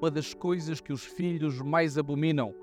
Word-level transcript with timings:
uma 0.00 0.10
das 0.10 0.34
coisas 0.34 0.80
que 0.80 0.92
os 0.92 1.04
filhos 1.04 1.60
mais 1.60 1.96
abominam 1.96 2.54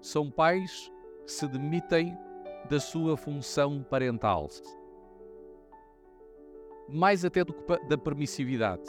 são 0.00 0.30
pais 0.30 0.90
que 1.24 1.32
se 1.32 1.46
demitem 1.46 2.16
da 2.68 2.80
sua 2.80 3.16
função 3.16 3.82
parental. 3.88 4.48
Mais 6.88 7.24
até 7.24 7.44
do 7.44 7.52
que 7.52 7.88
da 7.88 7.96
permissividade. 7.96 8.82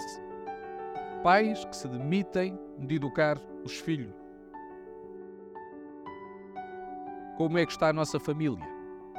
Pais 1.23 1.63
que 1.65 1.75
se 1.75 1.87
demitem 1.87 2.59
de 2.79 2.95
educar 2.95 3.39
os 3.63 3.79
filhos. 3.79 4.13
Como 7.37 7.57
é 7.57 7.65
que 7.65 7.71
está 7.71 7.89
a 7.89 7.93
nossa 7.93 8.19
família? 8.19 8.63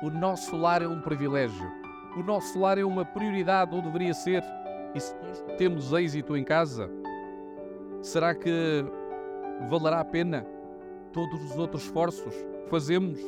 O 0.03 0.11
nosso 0.11 0.57
lar 0.57 0.83
é 0.83 0.89
um 0.89 1.01
privilégio. 1.01 1.73
O 2.17 2.23
nosso 2.23 2.59
lar 2.61 2.79
é 2.79 2.85
uma 2.85 3.05
prioridade, 3.05 3.75
ou 3.75 3.83
deveria 3.83 4.15
ser. 4.15 4.43
E 4.95 5.01
se 5.01 5.15
temos 5.57 5.93
êxito 5.93 6.37
em 6.37 6.45
casa, 6.45 6.89
será 8.05 8.35
que 8.35 8.85
valerá 9.69 10.01
a 10.01 10.05
pena 10.05 10.47
todos 11.13 11.43
os 11.51 11.59
outros 11.59 11.85
esforços 11.85 12.35
que 12.35 12.71
fazemos? 12.71 13.19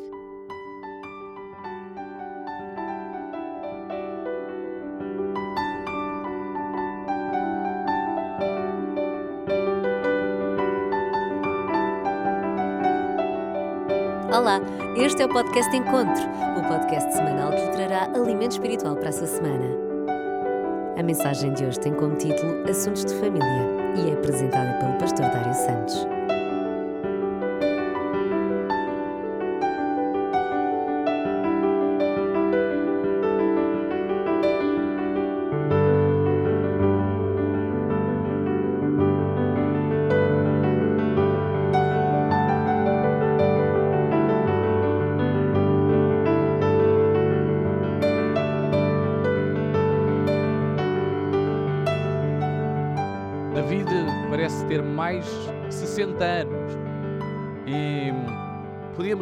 Olá, 14.30 14.60
este 14.96 15.22
é 15.22 15.24
o 15.24 15.28
podcast 15.30 15.74
Encontro, 15.74 16.22
o 16.58 16.68
podcast 16.68 17.10
semanal 17.14 17.50
que 17.50 17.72
trará 17.72 18.04
alimento 18.14 18.52
espiritual 18.52 18.94
para 18.94 19.08
a 19.08 19.12
sua 19.12 19.26
semana. 19.26 19.85
A 21.06 21.14
mensagem 21.14 21.52
de 21.52 21.64
hoje 21.64 21.78
tem 21.78 21.94
como 21.94 22.16
título 22.16 22.68
Assuntos 22.68 23.04
de 23.04 23.14
Família 23.14 23.46
e 23.96 24.10
é 24.10 24.14
apresentada 24.14 24.76
pelo 24.80 24.98
pastor 24.98 25.30
Dário 25.30 25.54
Santos. 25.54 26.15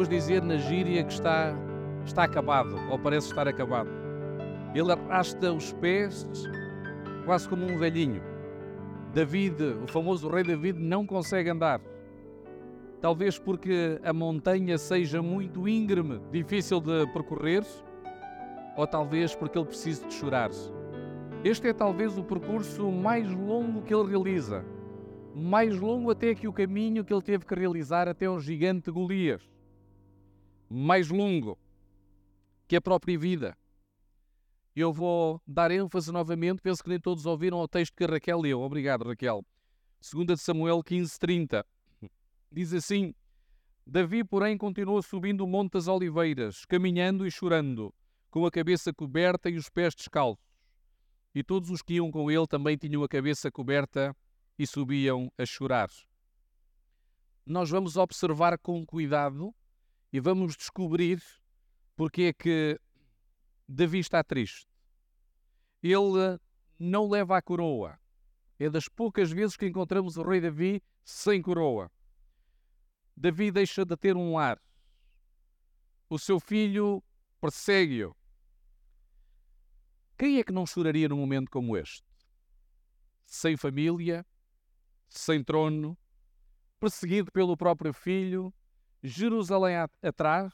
Podíamos 0.05 0.09
dizer 0.09 0.41
na 0.41 0.57
gíria 0.57 1.03
que 1.03 1.13
está, 1.13 1.53
está 2.05 2.23
acabado, 2.23 2.75
ou 2.91 2.99
parece 2.99 3.27
estar 3.27 3.47
acabado. 3.47 3.89
Ele 4.73 4.91
arrasta 4.91 5.51
os 5.51 5.73
pés 5.73 6.27
quase 7.25 7.47
como 7.49 7.65
um 7.65 7.77
velhinho. 7.77 8.21
David, 9.13 9.61
o 9.83 9.87
famoso 9.87 10.27
rei 10.29 10.43
David, 10.43 10.79
não 10.79 11.05
consegue 11.05 11.49
andar. 11.49 11.81
Talvez 13.01 13.39
porque 13.39 13.99
a 14.03 14.13
montanha 14.13 14.77
seja 14.77 15.21
muito 15.21 15.67
íngreme, 15.67 16.19
difícil 16.31 16.79
de 16.79 17.07
percorrer, 17.07 17.63
ou 18.77 18.85
talvez 18.85 19.35
porque 19.35 19.57
ele 19.57 19.67
precise 19.67 20.05
de 20.05 20.13
chorar. 20.13 20.51
Este 21.43 21.69
é 21.69 21.73
talvez 21.73 22.17
o 22.17 22.23
percurso 22.23 22.91
mais 22.91 23.29
longo 23.31 23.81
que 23.81 23.93
ele 23.93 24.09
realiza. 24.09 24.63
Mais 25.33 25.77
longo 25.79 26.11
até 26.11 26.33
que 26.35 26.47
o 26.47 26.53
caminho 26.53 27.03
que 27.03 27.13
ele 27.13 27.21
teve 27.21 27.45
que 27.45 27.55
realizar 27.55 28.07
até 28.07 28.29
o 28.29 28.39
gigante 28.39 28.91
Golias. 28.91 29.54
Mais 30.69 31.09
longo 31.09 31.57
que 32.67 32.75
a 32.75 32.81
própria 32.81 33.17
vida. 33.17 33.57
Eu 34.75 34.91
vou 34.91 35.41
dar 35.47 35.71
ênfase 35.71 36.11
novamente, 36.11 36.61
penso 36.61 36.83
que 36.83 36.89
nem 36.89 36.99
todos 36.99 37.25
ouviram 37.25 37.59
o 37.59 37.67
texto 37.67 37.95
que 37.95 38.03
a 38.03 38.07
Raquel 38.07 38.41
leu. 38.41 38.61
Obrigado, 38.61 39.05
Raquel. 39.05 39.45
2 40.01 40.25
de 40.25 40.37
Samuel 40.37 40.83
15:30. 40.83 41.63
Diz 42.51 42.73
assim: 42.73 43.13
Davi, 43.85 44.23
porém, 44.23 44.57
continuou 44.57 45.01
subindo 45.01 45.41
o 45.41 45.47
Monte 45.47 45.73
das 45.73 45.87
Oliveiras, 45.87 46.65
caminhando 46.65 47.25
e 47.25 47.31
chorando, 47.31 47.93
com 48.29 48.45
a 48.45 48.51
cabeça 48.51 48.93
coberta 48.93 49.49
e 49.49 49.55
os 49.55 49.69
pés 49.69 49.95
descalços 49.95 50.45
e 51.35 51.43
todos 51.43 51.69
os 51.69 51.81
que 51.81 51.95
iam 51.95 52.09
com 52.09 52.31
ele 52.31 52.47
também 52.47 52.77
tinham 52.77 53.03
a 53.03 53.09
cabeça 53.09 53.51
coberta 53.51 54.15
e 54.57 54.65
subiam 54.65 55.29
a 55.37 55.45
chorar. 55.45 55.89
Nós 57.45 57.69
vamos 57.69 57.97
observar 57.97 58.57
com 58.57 58.85
cuidado 58.85 59.53
e 60.15 60.19
vamos 60.21 60.55
descobrir 60.55 61.21
porque 61.93 62.21
é 62.21 62.33
que 62.33 62.79
Davi 63.67 63.99
está 63.99 64.23
triste. 64.23 64.65
Ele 65.83 66.39
não 66.79 67.09
leva 67.09 67.35
a 67.35 67.41
coroa. 67.41 67.99
É 68.57 68.69
das 68.69 68.87
poucas 68.87 69.29
vezes 69.29 69.57
que 69.57 69.65
encontramos 69.65 70.15
o 70.15 70.23
rei 70.23 70.39
Davi 70.39 70.81
sem 71.03 71.41
coroa. 71.41 71.91
Davi 73.13 73.51
deixa 73.51 73.83
de 73.83 73.97
ter 73.97 74.15
um 74.15 74.35
lar. 74.35 74.57
O 76.09 76.17
seu 76.17 76.39
filho 76.39 77.03
persegue-o 77.41 78.15
quem 80.17 80.37
é 80.37 80.45
que 80.45 80.53
não 80.53 80.65
choraria 80.65 81.09
num 81.09 81.17
momento 81.17 81.51
como 81.51 81.75
este? 81.75 82.07
Sem 83.25 83.57
família, 83.57 84.25
sem 85.09 85.43
trono, 85.43 85.97
perseguido 86.79 87.29
pelo 87.33 87.57
próprio 87.57 87.91
filho, 87.91 88.53
Jerusalém 89.07 89.75
atrás, 90.01 90.53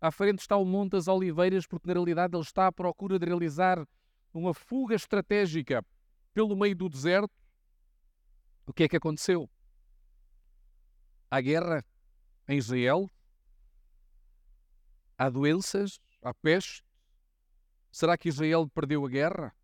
à 0.00 0.10
frente 0.10 0.40
está 0.40 0.56
o 0.56 0.64
Monte 0.64 0.92
das 0.92 1.08
Oliveiras, 1.08 1.66
porque 1.66 1.86
na 1.86 1.94
realidade 1.94 2.34
ele 2.34 2.42
está 2.42 2.66
à 2.66 2.72
procura 2.72 3.18
de 3.18 3.26
realizar 3.26 3.86
uma 4.32 4.52
fuga 4.52 4.94
estratégica 4.94 5.84
pelo 6.32 6.56
meio 6.56 6.76
do 6.76 6.88
deserto. 6.88 7.32
O 8.66 8.72
que 8.72 8.84
é 8.84 8.88
que 8.88 8.96
aconteceu? 8.96 9.48
Há 11.30 11.40
guerra 11.40 11.84
em 12.48 12.58
Israel, 12.58 13.10
há 15.18 15.28
doenças, 15.28 16.00
há 16.22 16.32
peste, 16.34 16.86
Será 17.96 18.18
que 18.18 18.28
Israel 18.28 18.68
perdeu 18.68 19.06
a 19.06 19.08
guerra? 19.08 19.56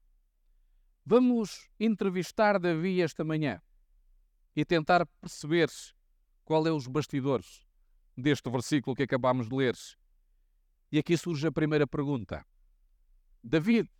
Vamos 1.04 1.68
entrevistar 1.78 2.58
Davi 2.58 3.02
esta 3.02 3.22
manhã 3.22 3.60
e 4.56 4.64
tentar 4.64 5.04
perceber 5.20 5.68
qual 6.42 6.66
é 6.66 6.72
os 6.72 6.86
bastidores 6.86 7.66
deste 8.16 8.50
versículo 8.50 8.96
que 8.96 9.02
acabamos 9.02 9.48
de 9.48 9.54
ler. 9.54 9.76
E 10.90 10.98
aqui 10.98 11.16
surge 11.16 11.46
a 11.46 11.52
primeira 11.52 11.86
pergunta. 11.86 12.46
David, 13.42 13.90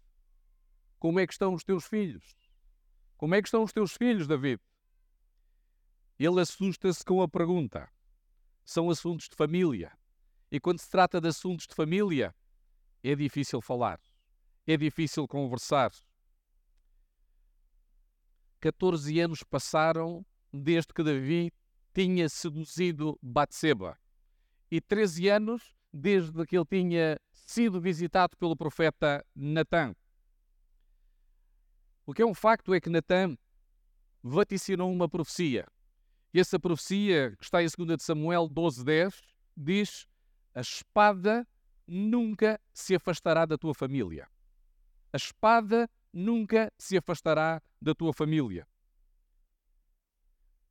como 0.99 1.19
é 1.19 1.27
que 1.27 1.33
estão 1.33 1.55
os 1.55 1.65
teus 1.65 1.87
filhos? 1.87 2.37
Como 3.17 3.35
é 3.35 3.43
que 3.43 3.49
estão 3.49 3.63
os 3.63 3.73
teus 3.73 3.97
filhos, 3.97 4.27
David? 4.27 4.61
Ele 6.19 6.41
assusta-se 6.41 7.05
com 7.05 7.23
a 7.23 7.29
pergunta. 7.29 7.91
São 8.65 8.91
assuntos 8.91 9.29
de 9.29 9.37
família. 9.37 9.93
E 10.51 10.61
quando 10.61 10.79
se 10.79 10.89
trata 10.89 11.21
de 11.21 11.29
assuntos 11.29 11.67
de 11.67 11.75
família, 11.75 12.35
é 13.03 13.15
difícil 13.15 13.61
falar 13.61 13.99
é 14.67 14.77
difícil 14.77 15.27
conversar. 15.27 15.93
14 18.61 19.21
anos 19.21 19.43
passaram 19.43 20.25
desde 20.53 20.93
que 20.95 21.03
Davi 21.03 21.53
tinha 21.93 22.29
seduzido 22.29 23.19
Batseba 23.21 23.99
e 24.73 24.81
13 24.81 25.29
anos 25.29 25.77
desde 25.93 26.47
que 26.47 26.57
ele 26.57 26.65
tinha 26.65 27.21
sido 27.31 27.79
visitado 27.79 28.35
pelo 28.39 28.57
profeta 28.57 29.23
Natã. 29.37 29.95
O 32.07 32.15
que 32.15 32.23
é 32.23 32.27
um 32.27 32.33
facto 32.33 32.73
é 32.73 32.81
que 32.81 32.89
Natã 32.89 33.37
vaticinou 34.23 34.91
uma 34.91 35.11
profecia. 35.11 35.67
E 36.33 36.41
essa 36.41 36.59
profecia, 36.59 37.37
que 37.37 37.45
está 37.45 37.63
em 37.63 37.67
2 37.67 37.99
de 37.99 38.03
Samuel 38.03 38.49
12:10, 38.49 39.21
diz: 39.55 40.07
A 40.55 40.63
espada 40.63 41.47
nunca 41.87 42.59
se 42.73 42.95
afastará 42.95 43.45
da 43.45 43.59
tua 43.59 43.75
família. 43.75 44.27
A 45.13 45.19
espada 45.19 45.87
nunca 46.11 46.73
se 46.79 46.97
afastará 46.97 47.61
da 47.79 47.95
tua 47.95 48.15
família. 48.15 48.67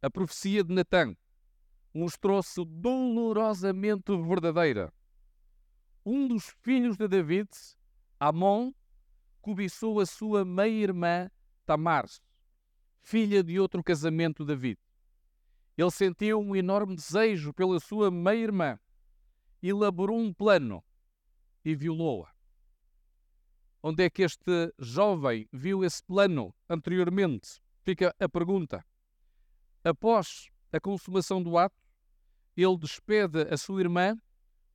A 0.01 0.09
profecia 0.09 0.63
de 0.63 0.73
Natã 0.73 1.15
mostrou-se 1.93 2.63
dolorosamente 2.65 4.15
verdadeira. 4.17 4.93
Um 6.05 6.27
dos 6.27 6.45
filhos 6.61 6.97
de 6.97 7.07
David, 7.07 7.49
Amon, 8.19 8.71
cobiçou 9.41 9.99
a 9.99 10.05
sua 10.05 10.45
meia-irmã 10.45 11.29
Tamar, 11.65 12.05
filha 13.01 13.43
de 13.43 13.59
outro 13.59 13.83
casamento 13.83 14.43
de 14.43 14.47
David. 14.47 14.79
Ele 15.77 15.91
sentiu 15.91 16.39
um 16.39 16.55
enorme 16.55 16.95
desejo 16.95 17.53
pela 17.53 17.79
sua 17.79 18.11
meia-irmã, 18.11 18.79
elaborou 19.61 20.17
um 20.17 20.33
plano 20.33 20.83
e 21.63 21.75
violou-a. 21.75 22.31
Onde 23.83 24.03
é 24.03 24.09
que 24.09 24.21
este 24.21 24.73
jovem 24.77 25.47
viu 25.51 25.83
esse 25.83 26.03
plano 26.03 26.53
anteriormente? 26.69 27.59
Fica 27.81 28.15
a 28.19 28.29
pergunta. 28.29 28.85
Após 29.83 30.50
a 30.71 30.79
consumação 30.79 31.41
do 31.41 31.57
ato, 31.57 31.81
ele 32.55 32.77
despede 32.77 33.41
a 33.49 33.57
sua 33.57 33.81
irmã 33.81 34.17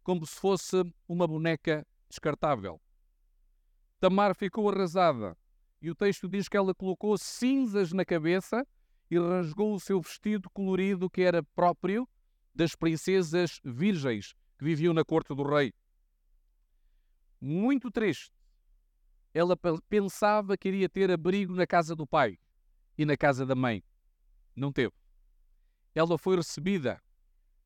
como 0.03 0.27
se 0.27 0.37
fosse 0.37 0.83
uma 1.09 1.27
boneca 1.27 1.87
descartável. 2.09 2.81
Tamar 3.99 4.35
ficou 4.35 4.71
arrasada 4.71 5.37
e 5.81 5.91
o 5.91 5.95
texto 5.95 6.29
diz 6.29 6.49
que 6.49 6.57
ela 6.57 6.75
colocou 6.75 7.17
cinzas 7.19 7.93
na 7.93 8.05
cabeça 8.05 8.67
e 9.11 9.19
rasgou 9.19 9.75
o 9.75 9.81
seu 9.81 10.01
vestido 10.01 10.51
colorido 10.51 11.11
que 11.11 11.23
era 11.23 11.43
próprio 11.43 12.09
das 12.55 12.75
princesas 12.75 13.61
virgens 13.65 14.35
que 14.59 14.65
viviam 14.65 14.95
na 14.95 15.05
corte 15.05 15.35
do 15.35 15.43
rei. 15.43 15.73
Muito 17.41 17.91
triste, 17.91 18.33
ela 19.33 19.57
pensava 19.89 20.57
que 20.57 20.69
iria 20.69 20.89
ter 20.89 21.11
abrigo 21.11 21.55
na 21.55 21.67
casa 21.67 21.95
do 21.95 22.07
pai 22.07 22.39
e 22.97 23.05
na 23.05 23.17
casa 23.17 23.45
da 23.45 23.55
mãe. 23.55 23.85
Não 24.55 24.73
teve. 24.73 24.95
Ela 25.97 26.19
foi 26.19 26.37
recebida 26.37 27.03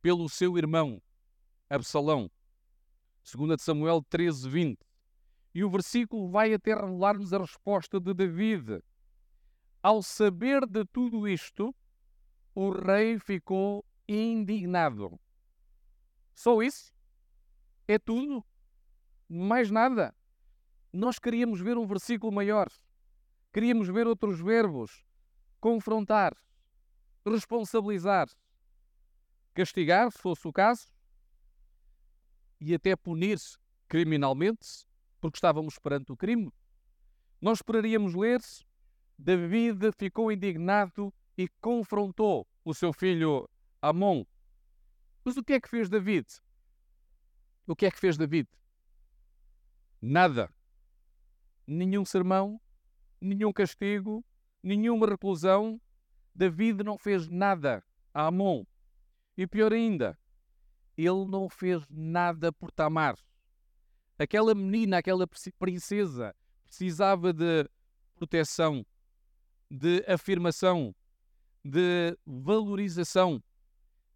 pelo 0.00 0.28
seu 0.28 0.56
irmão 0.56 1.02
Absalão. 1.68 2.30
2 3.24 3.60
Samuel 3.60 4.04
13, 4.08 4.48
20. 4.48 4.78
E 5.52 5.64
o 5.64 5.68
versículo 5.68 6.30
vai 6.30 6.54
até 6.54 6.72
revelar-nos 6.72 7.32
a 7.32 7.38
resposta 7.38 7.98
de 7.98 8.14
David. 8.14 8.84
Ao 9.82 10.00
saber 10.00 10.64
de 10.64 10.84
tudo 10.84 11.26
isto, 11.26 11.74
o 12.54 12.70
rei 12.70 13.18
ficou 13.18 13.84
indignado. 14.08 15.18
Só 16.32 16.62
isso? 16.62 16.92
É 17.88 17.98
tudo? 17.98 18.44
Mais 19.28 19.72
nada? 19.72 20.14
Nós 20.92 21.18
queríamos 21.18 21.60
ver 21.60 21.76
um 21.76 21.84
versículo 21.84 22.30
maior. 22.30 22.68
Queríamos 23.52 23.88
ver 23.88 24.06
outros 24.06 24.40
verbos. 24.40 25.04
Confrontar, 25.58 26.32
responsabilizar, 27.30 28.28
castigar, 29.54 30.10
se 30.10 30.18
fosse 30.18 30.46
o 30.46 30.52
caso, 30.52 30.88
e 32.60 32.74
até 32.74 32.94
punir-se 32.94 33.58
criminalmente, 33.88 34.86
porque 35.20 35.36
estávamos 35.36 35.78
perante 35.78 36.12
o 36.12 36.16
crime. 36.16 36.52
Nós 37.40 37.58
esperaríamos 37.58 38.14
ler 38.14 38.40
David 39.18 39.92
ficou 39.98 40.32
indignado 40.32 41.12
e 41.36 41.46
confrontou 41.60 42.46
o 42.64 42.72
seu 42.72 42.92
filho 42.92 43.48
Amon. 43.82 44.24
Mas 45.22 45.36
o 45.36 45.44
que 45.44 45.52
é 45.52 45.60
que 45.60 45.68
fez 45.68 45.90
David? 45.90 46.26
O 47.66 47.76
que 47.76 47.84
é 47.84 47.90
que 47.90 48.00
fez 48.00 48.16
David? 48.16 48.48
Nada. 50.00 50.50
Nenhum 51.66 52.04
sermão, 52.04 52.58
nenhum 53.20 53.52
castigo, 53.52 54.24
nenhuma 54.62 55.06
reclusão. 55.06 55.80
David 56.34 56.82
não 56.82 56.96
fez 56.96 57.28
nada 57.28 57.84
a 58.12 58.26
Amon. 58.26 58.64
E 59.36 59.46
pior 59.46 59.72
ainda, 59.72 60.18
ele 60.96 61.24
não 61.26 61.48
fez 61.48 61.86
nada 61.88 62.52
por 62.52 62.70
Tamar. 62.70 63.16
Aquela 64.18 64.54
menina, 64.54 64.98
aquela 64.98 65.26
princesa, 65.58 66.34
precisava 66.64 67.32
de 67.32 67.66
proteção, 68.14 68.84
de 69.70 70.04
afirmação, 70.06 70.94
de 71.64 72.16
valorização. 72.26 73.42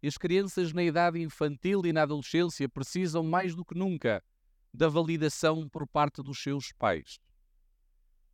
E 0.01 0.07
as 0.07 0.17
crianças 0.17 0.71
na 0.73 0.83
idade 0.83 1.19
infantil 1.19 1.81
e 1.85 1.91
na 1.91 2.03
adolescência 2.03 2.69
precisam 2.69 3.23
mais 3.23 3.55
do 3.55 3.65
que 3.65 3.75
nunca 3.75 4.23
da 4.71 4.87
validação 4.87 5.67
por 5.67 5.87
parte 5.87 6.21
dos 6.21 6.37
seus 6.37 6.71
pais. 6.73 7.19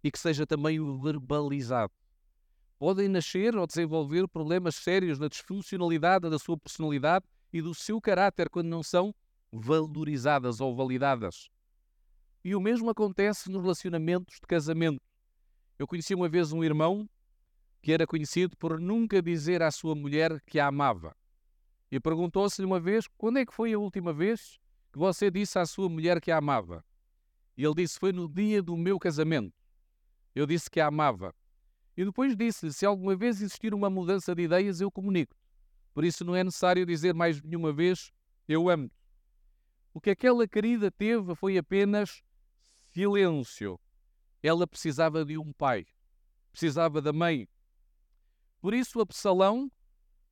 E 0.04 0.12
que 0.12 0.20
seja 0.20 0.46
também 0.46 0.80
verbalizado. 1.00 1.94
Podem 2.82 3.08
nascer 3.08 3.56
ou 3.56 3.68
desenvolver 3.68 4.28
problemas 4.28 4.74
sérios 4.74 5.20
na 5.20 5.28
disfuncionalidade 5.28 6.28
da 6.28 6.40
sua 6.40 6.58
personalidade 6.58 7.24
e 7.54 7.62
do 7.62 7.76
seu 7.76 8.02
caráter 8.02 8.50
quando 8.50 8.70
não 8.70 8.82
são 8.82 9.14
valorizadas 9.52 10.60
ou 10.60 10.76
validadas. 10.76 11.48
E 12.44 12.56
o 12.56 12.60
mesmo 12.60 12.90
acontece 12.90 13.52
nos 13.52 13.62
relacionamentos 13.62 14.40
de 14.42 14.48
casamento. 14.48 15.00
Eu 15.78 15.86
conheci 15.86 16.16
uma 16.16 16.28
vez 16.28 16.52
um 16.52 16.64
irmão 16.64 17.08
que 17.84 17.92
era 17.92 18.08
conhecido 18.08 18.58
por 18.58 18.80
nunca 18.80 19.22
dizer 19.22 19.62
à 19.62 19.70
sua 19.70 19.94
mulher 19.94 20.42
que 20.48 20.60
a 20.60 20.66
amava. 20.66 21.16
E 21.92 22.00
perguntou-se-lhe 22.00 22.66
uma 22.66 22.80
vez: 22.80 23.08
quando 23.16 23.38
é 23.38 23.46
que 23.46 23.54
foi 23.54 23.74
a 23.74 23.78
última 23.78 24.12
vez 24.12 24.58
que 24.92 24.98
você 24.98 25.30
disse 25.30 25.60
à 25.60 25.68
sua 25.68 25.88
mulher 25.88 26.20
que 26.20 26.32
a 26.32 26.38
amava? 26.38 26.84
E 27.56 27.64
ele 27.64 27.76
disse: 27.76 28.00
Foi 28.00 28.12
no 28.12 28.28
dia 28.28 28.60
do 28.60 28.76
meu 28.76 28.98
casamento. 28.98 29.54
Eu 30.34 30.48
disse 30.48 30.68
que 30.68 30.80
a 30.80 30.88
amava. 30.88 31.32
E 32.02 32.06
depois 32.06 32.36
disse-lhe: 32.36 32.74
Se 32.74 32.84
alguma 32.84 33.16
vez 33.16 33.40
existir 33.40 33.76
uma 33.76 33.88
mudança 33.88 34.34
de 34.34 34.42
ideias, 34.42 34.82
eu 34.82 34.90
comunico. 34.90 35.36
Por 35.94 36.04
isso 36.04 36.26
não 36.26 36.36
é 36.36 36.44
necessário 36.44 36.84
dizer 36.84 37.14
mais 37.14 37.40
nenhuma 37.44 37.72
vez: 37.72 38.12
Eu 38.48 38.70
amo-te. 38.70 38.96
O 39.94 40.02
que 40.02 40.10
aquela 40.10 40.48
querida 40.48 40.90
teve 40.90 41.36
foi 41.36 41.60
apenas 41.60 42.24
silêncio 42.90 43.80
ela 44.42 44.66
precisava 44.66 45.24
de 45.24 45.38
um 45.38 45.54
pai, 45.54 45.86
precisava 46.52 47.04
da 47.04 47.14
mãe. 47.14 47.48
Por 48.60 48.74
isso, 48.74 49.00
Absalão 49.00 49.72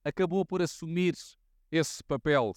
acabou 0.04 0.44
por 0.44 0.64
assumir 0.64 1.14
esse 1.72 2.04
papel. 2.04 2.52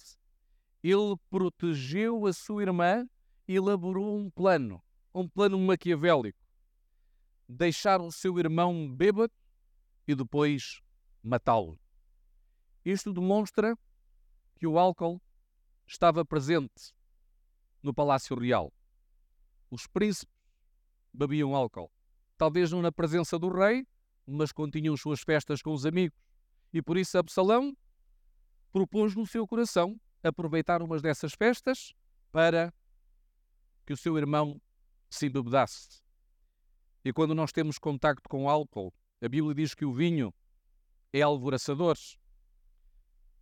Ele 0.81 1.15
protegeu 1.29 2.25
a 2.25 2.33
sua 2.33 2.63
irmã 2.63 3.07
e 3.47 3.53
elaborou 3.53 4.17
um 4.17 4.31
plano, 4.31 4.81
um 5.13 5.29
plano 5.29 5.59
maquiavélico. 5.59 6.42
Deixar 7.47 8.01
o 8.01 8.11
seu 8.11 8.37
irmão 8.39 8.91
bêbado 8.93 9.33
e 10.07 10.15
depois 10.15 10.81
matá-lo. 11.21 11.79
Isto 12.85 13.13
demonstra 13.13 13.77
que 14.55 14.67
o 14.67 14.77
álcool 14.77 15.21
estava 15.85 16.25
presente 16.25 16.93
no 17.81 17.93
Palácio 17.93 18.37
Real. 18.37 18.73
Os 19.69 19.87
príncipes 19.87 20.33
bebiam 21.13 21.55
álcool. 21.55 21.91
Talvez 22.37 22.71
não 22.71 22.81
na 22.81 22.91
presença 22.91 23.37
do 23.39 23.49
rei, 23.49 23.87
mas 24.25 24.51
continham 24.51 24.95
suas 24.97 25.21
festas 25.21 25.61
com 25.61 25.73
os 25.73 25.85
amigos. 25.85 26.17
E 26.73 26.81
por 26.81 26.97
isso 26.97 27.17
Absalão 27.17 27.75
propôs 28.71 29.15
no 29.15 29.25
seu 29.25 29.47
coração 29.47 29.99
aproveitar 30.23 30.81
umas 30.81 31.01
dessas 31.01 31.33
festas 31.33 31.93
para 32.31 32.73
que 33.85 33.93
o 33.93 33.97
seu 33.97 34.17
irmão 34.17 34.61
se 35.09 35.27
embebedasse. 35.27 36.02
E 37.05 37.11
quando 37.11 37.35
nós 37.35 37.51
temos 37.51 37.77
contacto 37.77 38.29
com 38.29 38.49
álcool, 38.49 38.93
a 39.21 39.27
Bíblia 39.27 39.53
diz 39.53 39.73
que 39.73 39.85
o 39.85 39.93
vinho 39.93 40.33
é 41.11 41.21
alvoraçador. 41.21 41.97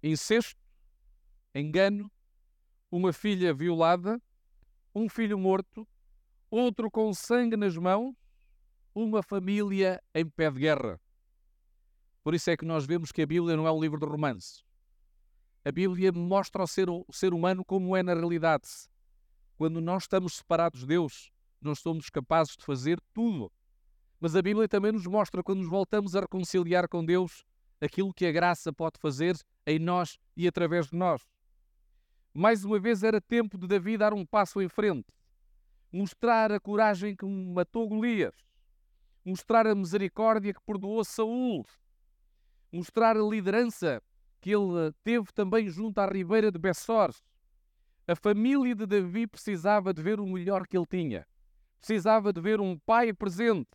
Incesto, 0.01 0.59
engano, 1.53 2.11
uma 2.91 3.13
filha 3.13 3.53
violada, 3.53 4.21
um 4.93 5.07
filho 5.07 5.37
morto, 5.37 5.87
outro 6.49 6.89
com 6.89 7.13
sangue 7.13 7.55
nas 7.55 7.77
mãos, 7.77 8.15
uma 8.93 9.23
família 9.23 10.01
em 10.13 10.27
pé 10.27 10.51
de 10.51 10.59
guerra. 10.59 10.99
Por 12.23 12.33
isso 12.33 12.49
é 12.49 12.57
que 12.57 12.65
nós 12.65 12.85
vemos 12.85 13.11
que 13.11 13.21
a 13.21 13.25
Bíblia 13.25 13.55
não 13.55 13.67
é 13.67 13.71
um 13.71 13.79
livro 13.79 13.99
de 13.99 14.05
romances. 14.05 14.63
A 15.63 15.71
Bíblia 15.71 16.11
mostra 16.11 16.63
o 16.63 16.67
ser, 16.67 16.89
o 16.89 17.05
ser 17.11 17.33
humano 17.33 17.63
como 17.63 17.95
é 17.95 18.03
na 18.03 18.13
realidade. 18.13 18.67
Quando 19.55 19.79
nós 19.79 20.03
estamos 20.03 20.33
separados 20.33 20.81
de 20.81 20.87
Deus, 20.87 21.30
não 21.63 21.75
somos 21.75 22.09
capazes 22.09 22.55
de 22.55 22.63
fazer 22.63 22.99
tudo. 23.13 23.51
Mas 24.19 24.35
a 24.35 24.41
Bíblia 24.41 24.67
também 24.67 24.91
nos 24.91 25.07
mostra, 25.07 25.43
quando 25.43 25.59
nos 25.59 25.69
voltamos 25.69 26.15
a 26.15 26.21
reconciliar 26.21 26.87
com 26.87 27.03
Deus, 27.03 27.43
aquilo 27.79 28.13
que 28.13 28.25
a 28.25 28.31
graça 28.31 28.71
pode 28.71 28.99
fazer 28.99 29.35
em 29.65 29.79
nós 29.79 30.19
e 30.35 30.47
através 30.47 30.87
de 30.87 30.95
nós. 30.95 31.21
Mais 32.33 32.63
uma 32.63 32.79
vez 32.79 33.03
era 33.03 33.19
tempo 33.19 33.57
de 33.57 33.67
Davi 33.67 33.97
dar 33.97 34.13
um 34.13 34.25
passo 34.25 34.61
em 34.61 34.69
frente 34.69 35.07
mostrar 35.91 36.51
a 36.51 36.59
coragem 36.59 37.15
que 37.15 37.25
matou 37.25 37.87
Golias, 37.87 38.35
mostrar 39.25 39.67
a 39.67 39.75
misericórdia 39.75 40.53
que 40.53 40.61
perdoou 40.61 41.03
Saul, 41.03 41.65
mostrar 42.71 43.17
a 43.17 43.21
liderança 43.21 44.01
que 44.39 44.51
ele 44.51 44.93
teve 45.03 45.31
também 45.33 45.69
junto 45.69 45.99
à 45.99 46.07
ribeira 46.07 46.51
de 46.51 46.57
Bessor. 46.57 47.13
A 48.07 48.15
família 48.15 48.73
de 48.73 48.85
Davi 48.85 49.27
precisava 49.27 49.93
de 49.93 50.01
ver 50.01 50.19
o 50.19 50.25
melhor 50.25 50.65
que 50.65 50.77
ele 50.77 50.87
tinha. 50.87 51.27
Precisava 51.81 52.31
de 52.31 52.39
ver 52.39 52.61
um 52.61 52.77
pai 52.77 53.11
presente. 53.11 53.67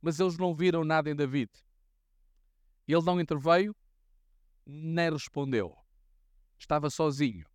Mas 0.00 0.20
eles 0.20 0.38
não 0.38 0.54
viram 0.54 0.84
nada 0.84 1.10
em 1.10 1.16
David. 1.16 1.50
Ele 2.86 3.02
não 3.02 3.20
interveio, 3.20 3.74
nem 4.64 5.10
respondeu. 5.10 5.76
Estava 6.56 6.88
sozinho, 6.88 7.46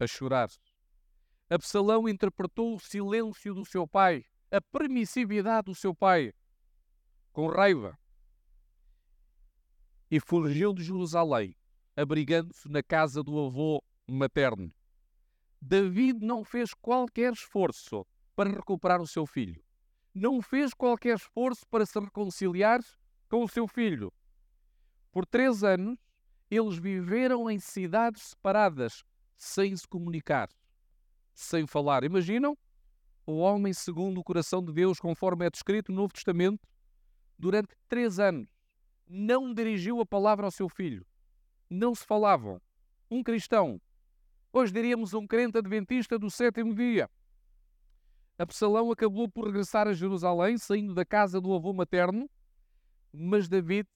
a 0.00 0.06
chorar. 0.06 0.48
Absalão 1.48 2.08
interpretou 2.08 2.74
o 2.74 2.80
silêncio 2.80 3.54
do 3.54 3.64
seu 3.64 3.86
pai, 3.86 4.24
a 4.50 4.60
permissividade 4.60 5.66
do 5.66 5.74
seu 5.74 5.94
pai, 5.94 6.34
com 7.32 7.46
raiva. 7.46 7.96
E 10.10 10.18
fugiu 10.18 10.74
de 10.74 10.82
Jerusalém, 10.82 11.54
abrigando-se 11.94 12.68
na 12.68 12.82
casa 12.82 13.22
do 13.22 13.38
avô 13.38 13.82
materno. 14.08 14.74
David 15.60 16.24
não 16.24 16.42
fez 16.42 16.74
qualquer 16.74 17.32
esforço 17.32 18.04
para 18.34 18.50
recuperar 18.50 19.00
o 19.00 19.06
seu 19.06 19.26
filho. 19.26 19.62
Não 20.14 20.42
fez 20.42 20.74
qualquer 20.74 21.16
esforço 21.16 21.66
para 21.70 21.86
se 21.86 21.98
reconciliar 21.98 22.80
com 23.28 23.44
o 23.44 23.48
seu 23.48 23.66
filho. 23.66 24.12
Por 25.10 25.26
três 25.26 25.64
anos, 25.64 25.98
Eles 26.50 26.76
viveram 26.76 27.50
em 27.50 27.58
cidades 27.58 28.22
separadas, 28.24 29.02
sem 29.38 29.74
se 29.74 29.88
comunicar, 29.88 30.50
sem 31.32 31.66
falar. 31.66 32.04
Imaginam? 32.04 32.54
O 33.24 33.38
homem 33.38 33.72
segundo 33.72 34.18
o 34.20 34.22
coração 34.22 34.62
de 34.62 34.70
Deus, 34.70 35.00
conforme 35.00 35.46
é 35.46 35.50
descrito 35.50 35.90
no 35.90 36.02
Novo 36.02 36.12
Testamento, 36.12 36.68
durante 37.38 37.74
três 37.88 38.18
anos, 38.18 38.50
não 39.08 39.54
dirigiu 39.54 39.98
a 40.02 40.04
palavra 40.04 40.44
ao 40.46 40.50
seu 40.50 40.68
filho. 40.68 41.06
Não 41.70 41.94
se 41.94 42.04
falavam. 42.04 42.60
Um 43.10 43.22
cristão, 43.22 43.80
hoje 44.52 44.74
diríamos 44.74 45.14
um 45.14 45.26
crente 45.26 45.56
adventista 45.56 46.18
do 46.18 46.30
sétimo 46.30 46.74
dia. 46.74 47.08
Absalão 48.42 48.90
acabou 48.90 49.28
por 49.28 49.46
regressar 49.46 49.86
a 49.86 49.92
Jerusalém, 49.92 50.58
saindo 50.58 50.94
da 50.94 51.04
casa 51.04 51.40
do 51.40 51.54
avô 51.54 51.72
materno, 51.72 52.28
mas 53.12 53.48
David, 53.48 53.88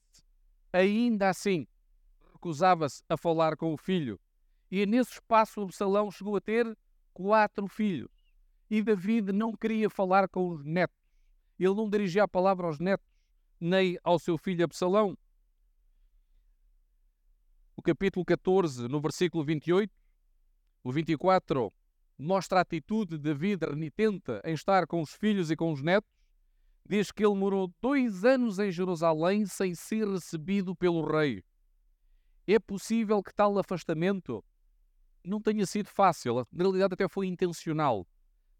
ainda 0.72 1.28
assim, 1.28 1.66
recusava-se 2.32 3.02
a 3.08 3.16
falar 3.16 3.56
com 3.56 3.74
o 3.74 3.76
filho. 3.76 4.20
E 4.70 4.86
nesse 4.86 5.14
espaço, 5.14 5.62
Absalão 5.62 6.12
chegou 6.12 6.36
a 6.36 6.40
ter 6.40 6.78
quatro 7.12 7.66
filhos. 7.66 8.08
E 8.70 8.80
David 8.82 9.32
não 9.32 9.52
queria 9.52 9.90
falar 9.90 10.28
com 10.28 10.48
os 10.50 10.64
netos. 10.64 10.96
Ele 11.58 11.74
não 11.74 11.90
dirigia 11.90 12.22
a 12.22 12.28
palavra 12.28 12.68
aos 12.68 12.78
netos, 12.78 13.06
nem 13.58 13.98
ao 14.04 14.16
seu 14.16 14.38
filho 14.38 14.64
Absalão. 14.64 15.18
O 17.74 17.82
capítulo 17.82 18.24
14, 18.24 18.86
no 18.86 19.00
versículo 19.00 19.42
28, 19.42 19.92
o 20.84 20.92
24, 20.92 21.72
mostra 22.18 22.58
a 22.58 22.62
atitude 22.62 23.16
de 23.16 23.18
David 23.18 23.64
renitente 23.64 24.32
em 24.44 24.54
estar 24.54 24.86
com 24.86 25.00
os 25.00 25.12
filhos 25.12 25.50
e 25.50 25.56
com 25.56 25.72
os 25.72 25.82
netos. 25.82 26.10
Diz 26.88 27.10
que 27.10 27.24
ele 27.24 27.34
morou 27.34 27.72
dois 27.80 28.24
anos 28.24 28.58
em 28.58 28.70
Jerusalém 28.70 29.44
sem 29.44 29.74
ser 29.74 30.06
recebido 30.08 30.74
pelo 30.74 31.04
rei. 31.04 31.42
É 32.46 32.58
possível 32.58 33.22
que 33.22 33.34
tal 33.34 33.58
afastamento 33.58 34.44
não 35.24 35.40
tenha 35.40 35.66
sido 35.66 35.88
fácil, 35.88 36.46
na 36.52 36.62
realidade 36.62 36.94
até 36.94 37.08
foi 37.08 37.26
intencional. 37.26 38.06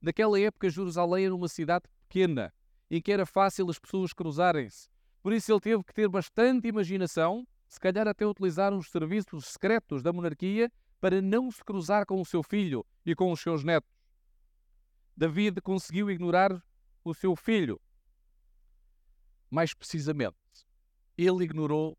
Naquela 0.02 0.38
época, 0.40 0.68
Jerusalém 0.68 1.26
era 1.26 1.34
uma 1.34 1.48
cidade 1.48 1.84
pequena, 2.00 2.52
em 2.90 3.00
que 3.00 3.12
era 3.12 3.24
fácil 3.24 3.70
as 3.70 3.78
pessoas 3.78 4.12
cruzarem-se. 4.12 4.88
Por 5.22 5.32
isso 5.32 5.52
ele 5.52 5.60
teve 5.60 5.84
que 5.84 5.94
ter 5.94 6.08
bastante 6.08 6.66
imaginação, 6.68 7.46
se 7.68 7.80
calhar 7.80 8.06
até 8.06 8.26
utilizar 8.26 8.74
os 8.74 8.90
serviços 8.90 9.46
secretos 9.46 10.02
da 10.02 10.12
monarquia 10.12 10.70
para 11.00 11.20
não 11.20 11.50
se 11.50 11.62
cruzar 11.64 12.06
com 12.06 12.20
o 12.20 12.24
seu 12.24 12.42
filho 12.42 12.84
e 13.04 13.14
com 13.14 13.30
os 13.30 13.40
seus 13.40 13.62
netos. 13.62 13.90
David 15.16 15.60
conseguiu 15.60 16.10
ignorar 16.10 16.62
o 17.04 17.14
seu 17.14 17.34
filho. 17.36 17.80
Mais 19.50 19.72
precisamente, 19.72 20.36
ele 21.16 21.44
ignorou 21.44 21.96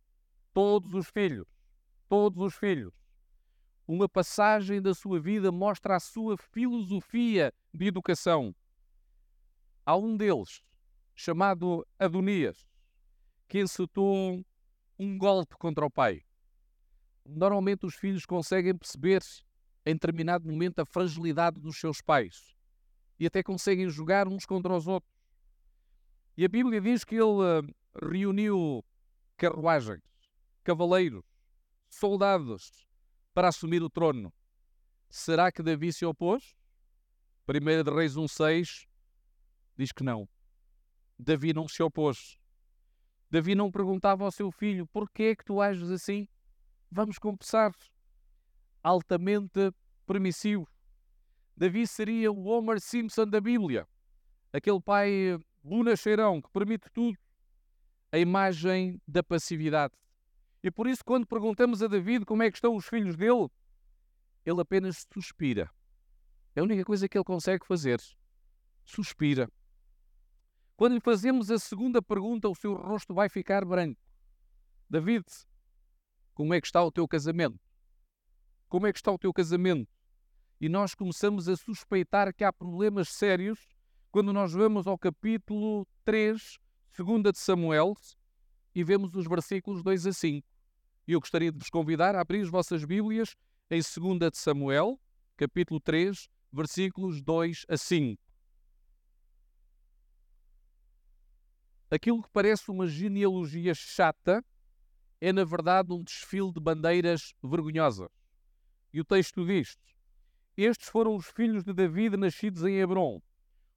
todos 0.54 0.94
os 0.94 1.08
filhos. 1.10 1.48
Todos 2.10 2.42
os 2.42 2.56
filhos. 2.56 2.94
Uma 3.88 4.08
passagem 4.08 4.82
da 4.82 4.94
sua 4.94 5.20
vida 5.20 5.52
mostra 5.52 5.96
a 5.96 6.00
sua 6.00 6.38
filosofia 6.38 7.54
de 7.74 7.88
educação. 7.88 8.54
Há 9.86 9.96
um 9.96 10.18
deles, 10.18 10.62
chamado 11.16 11.88
Adonias, 11.98 12.68
que 13.48 13.62
encetou 13.62 14.46
um 15.00 15.18
golpe 15.18 15.56
contra 15.58 15.86
o 15.86 15.90
pai. 15.90 16.27
Normalmente 17.28 17.86
os 17.86 17.96
filhos 17.96 18.26
conseguem 18.26 18.76
perceber 18.76 19.22
em 19.86 19.94
determinado 19.94 20.48
momento 20.48 20.80
a 20.80 20.86
fragilidade 20.86 21.60
dos 21.60 21.78
seus 21.78 22.02
pais 22.02 22.56
e 23.20 23.26
até 23.26 23.44
conseguem 23.44 23.90
jogar 23.90 24.28
uns 24.28 24.46
contra 24.46 24.74
os 24.74 24.88
outros. 24.88 25.14
E 26.36 26.46
a 26.46 26.48
Bíblia 26.48 26.80
diz 26.80 27.04
que 27.04 27.16
ele 27.16 27.24
uh, 27.24 28.08
reuniu 28.10 28.86
carruagens, 29.36 30.04
cavaleiros, 30.64 31.24
soldados 31.90 32.88
para 33.34 33.48
assumir 33.48 33.82
o 33.82 33.90
trono. 33.90 34.32
Será 35.10 35.52
que 35.52 35.64
Davi 35.64 35.92
se 35.92 36.06
opôs? 36.06 36.56
1 37.48 37.84
de 37.84 37.92
Reis 37.92 38.16
1,6 38.16 38.88
diz 39.78 39.92
que 39.92 40.04
não. 40.04 40.28
Davi 41.18 41.54
não 41.54 41.68
se 41.68 41.82
opôs. 41.82 42.38
Davi 43.30 43.56
não 43.56 43.72
perguntava 43.72 44.24
ao 44.26 44.32
seu 44.32 44.52
filho: 44.52 44.86
por 44.88 45.10
que 45.10 45.24
é 45.24 45.36
que 45.36 45.46
tu 45.46 45.62
ages 45.62 45.90
assim? 45.90 46.28
Vamos 46.92 47.18
confessar. 47.18 47.72
Altamente 48.84 49.74
permissivo. 50.06 50.68
Davi 51.56 51.88
seria 51.88 52.32
o 52.32 52.46
Homer 52.46 52.80
Simpson 52.80 53.28
da 53.28 53.42
Bíblia. 53.42 53.88
Aquele 54.54 54.82
pai 54.82 55.40
bonacheirão 55.64 56.42
que 56.42 56.50
permite 56.52 56.90
tudo. 56.94 57.18
A 58.12 58.18
imagem 58.18 59.02
da 59.08 59.22
passividade. 59.22 59.94
E 60.64 60.72
por 60.72 60.88
isso, 60.88 61.04
quando 61.04 61.28
perguntamos 61.28 61.84
a 61.84 61.88
David 61.88 62.26
como 62.26 62.44
é 62.44 62.50
que 62.50 62.58
estão 62.58 62.76
os 62.76 62.86
filhos 62.88 63.16
dele, 63.16 63.50
ele 64.46 64.62
apenas 64.62 65.06
suspira. 65.14 65.70
É 66.56 66.60
a 66.60 66.64
única 66.64 66.84
coisa 66.86 67.08
que 67.08 67.18
ele 67.18 67.26
consegue 67.26 67.66
fazer. 67.66 68.02
Suspira. 68.86 69.50
Quando 70.76 70.94
lhe 70.94 71.02
fazemos 71.02 71.52
a 71.52 71.60
segunda 71.60 72.02
pergunta, 72.02 72.48
o 72.48 72.56
seu 72.56 72.74
rosto 72.74 73.14
vai 73.14 73.30
ficar 73.30 73.66
branco. 73.66 74.00
David, 74.90 75.26
como 76.38 76.54
é 76.54 76.62
que 76.62 76.68
está 76.68 76.84
o 76.84 76.92
teu 76.92 77.08
casamento? 77.08 77.60
Como 78.70 78.86
é 78.86 78.94
que 78.94 79.00
está 79.00 79.12
o 79.12 79.18
teu 79.18 79.34
casamento? 79.34 79.92
E 80.62 80.70
nós 80.70 80.94
começamos 80.94 81.50
a 81.50 81.56
suspeitar 81.56 82.32
que 82.32 82.44
há 82.44 82.54
problemas 82.54 83.10
sérios 83.10 83.68
quando 84.12 84.32
nós 84.32 84.54
vamos 84.54 84.86
ao 84.86 85.00
capítulo 85.00 85.88
3, 86.06 86.60
segunda 86.92 87.32
de 87.32 87.40
Samuel, 87.40 87.96
e 88.76 88.84
vemos 88.84 89.16
os 89.16 89.28
versículos 89.28 89.82
2 89.82 90.06
a 90.06 90.14
5. 90.14 90.48
E 91.08 91.14
eu 91.14 91.20
gostaria 91.20 91.52
de 91.52 91.58
vos 91.58 91.72
convidar 91.72 92.16
a 92.16 92.22
abrir 92.22 92.44
as 92.44 92.50
vossas 92.50 92.86
Bíblias 92.86 93.36
em 93.72 93.82
2 93.82 94.32
de 94.32 94.38
Samuel, 94.38 95.00
capítulo 95.36 95.80
3, 95.80 96.30
versículos 96.54 97.20
2 97.20 97.66
a 97.68 97.76
5. 97.76 98.22
Aquilo 101.90 102.22
que 102.22 102.30
parece 102.30 102.70
uma 102.70 102.86
genealogia 102.86 103.74
chata 103.74 104.46
é, 105.20 105.34
na 105.34 105.44
verdade, 105.44 105.94
um 105.94 106.04
desfile 106.04 106.52
de 106.52 106.60
bandeiras 106.60 107.34
vergonhosa. 107.44 108.10
E 108.94 109.00
o 109.02 109.06
texto 109.06 109.46
diz: 109.46 109.78
Estes 110.56 110.90
foram 110.90 111.16
os 111.16 111.28
filhos 111.28 111.64
de 111.64 111.74
David 111.74 112.18
nascidos 112.18 112.64
em 112.64 112.80
Hebron. 112.80 113.22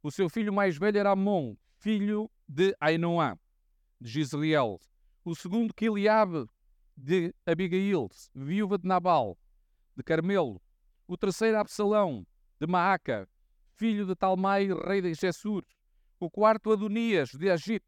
O 0.03 0.11
seu 0.11 0.29
filho 0.29 0.53
mais 0.53 0.79
velho 0.79 0.99
era 0.99 1.11
Amon, 1.11 1.55
filho 1.79 2.31
de 2.49 2.75
Ainoá, 2.81 3.37
de 4.01 4.11
Gisrael. 4.11 4.79
O 5.25 5.35
segundo, 5.35 5.75
Quiliabe, 5.75 6.47
de 6.97 7.35
Abigail, 7.45 8.09
viúva 8.35 8.79
de 8.79 8.87
Nabal, 8.87 9.37
de 9.97 10.03
Carmelo. 10.03 10.61
O 11.07 11.17
terceiro, 11.17 11.59
Absalão, 11.59 12.27
de 12.59 12.67
Maaca, 12.67 13.29
filho 13.77 14.07
de 14.07 14.15
Talmai, 14.15 14.69
rei 14.87 15.03
de 15.03 15.15
Gessur. 15.15 15.65
O 16.19 16.31
quarto, 16.31 16.73
Adonias, 16.73 17.31
de 17.31 17.51
Agite 17.51 17.85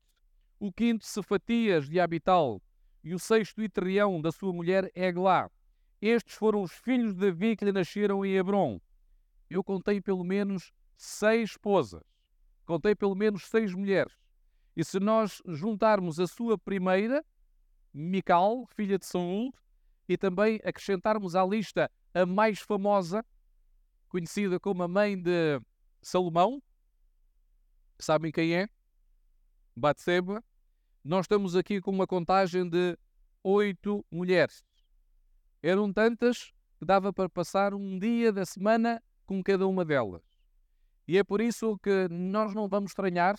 o 0.63 0.73
quinto 0.73 1.05
Cefatias 1.05 1.89
de 1.89 1.99
Abital 1.99 2.63
e 3.03 3.15
o 3.15 3.19
sexto 3.19 3.63
Itrião 3.63 4.21
da 4.21 4.31
sua 4.31 4.53
mulher 4.53 4.91
Eglá. 4.95 5.51
Estes 6.01 6.35
foram 6.35 6.63
os 6.63 6.73
filhos 6.73 7.15
de 7.15 7.21
Davi 7.21 7.57
que 7.57 7.65
lhe 7.65 7.73
nasceram 7.73 8.25
em 8.25 8.35
Hebron. 8.35 8.81
Eu 9.49 9.63
contei 9.63 10.01
pelo 10.01 10.25
menos 10.25 10.73
seis 10.97 11.51
esposas, 11.51 12.03
contei 12.65 12.95
pelo 12.95 13.15
menos 13.15 13.47
seis 13.47 13.75
mulheres. 13.75 14.13
E 14.77 14.85
se 14.85 14.99
nós 14.99 15.43
juntarmos 15.47 16.19
a 16.19 16.27
sua 16.27 16.57
primeira, 16.57 17.25
Mical, 17.93 18.67
filha 18.75 18.99
de 18.99 19.05
Saul, 19.05 19.53
e 20.09 20.17
também 20.17 20.61
acrescentarmos 20.65 21.37
à 21.37 21.45
lista 21.45 21.91
a 22.15 22.25
mais 22.25 22.61
famosa, 22.61 23.25
conhecida 24.09 24.59
como 24.59 24.83
a 24.83 24.89
mãe 24.89 25.21
de 25.21 25.61
Salomão, 26.01 26.63
sabem 27.99 28.33
quem 28.33 28.55
é? 28.55 28.69
Batseba, 29.77 30.43
nós 31.05 31.25
estamos 31.25 31.57
aqui 31.57 31.81
com 31.81 31.91
uma 31.91 32.07
contagem 32.07 32.69
de 32.69 32.97
oito 33.43 34.05
mulheres. 34.11 34.65
Eram 35.61 35.93
tantas 35.93 36.53
que 36.79 36.85
dava 36.85 37.13
para 37.13 37.29
passar 37.29 37.75
um 37.75 37.99
dia 37.99 38.33
da 38.33 38.47
semana 38.47 39.03
com 39.27 39.43
cada 39.43 39.67
uma 39.67 39.85
delas. 39.85 40.23
E 41.09 41.19
é 41.19 41.25
por 41.25 41.41
isso 41.41 41.77
que 41.79 42.09
nós 42.09 42.55
não 42.55 42.69
vamos 42.69 42.93
estranhar 42.93 43.35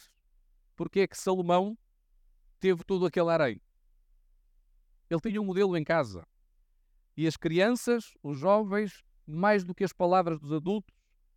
porque 0.75 1.01
é 1.01 1.08
que 1.08 1.17
Salomão 1.17 1.77
teve 2.60 2.84
todo 2.84 3.05
aquele 3.05 3.29
harém. 3.29 3.62
Ele 5.10 5.22
tinha 5.22 5.41
um 5.41 5.46
modelo 5.46 5.77
em 5.77 5.84
casa. 5.84 6.27
E 7.15 7.27
as 7.27 7.38
crianças, 7.38 8.13
os 8.22 8.38
jovens, 8.38 9.03
mais 9.25 9.63
do 9.63 9.74
que 9.74 9.84
as 9.84 9.93
palavras 9.93 10.39
dos 10.39 10.51
adultos, 10.51 10.93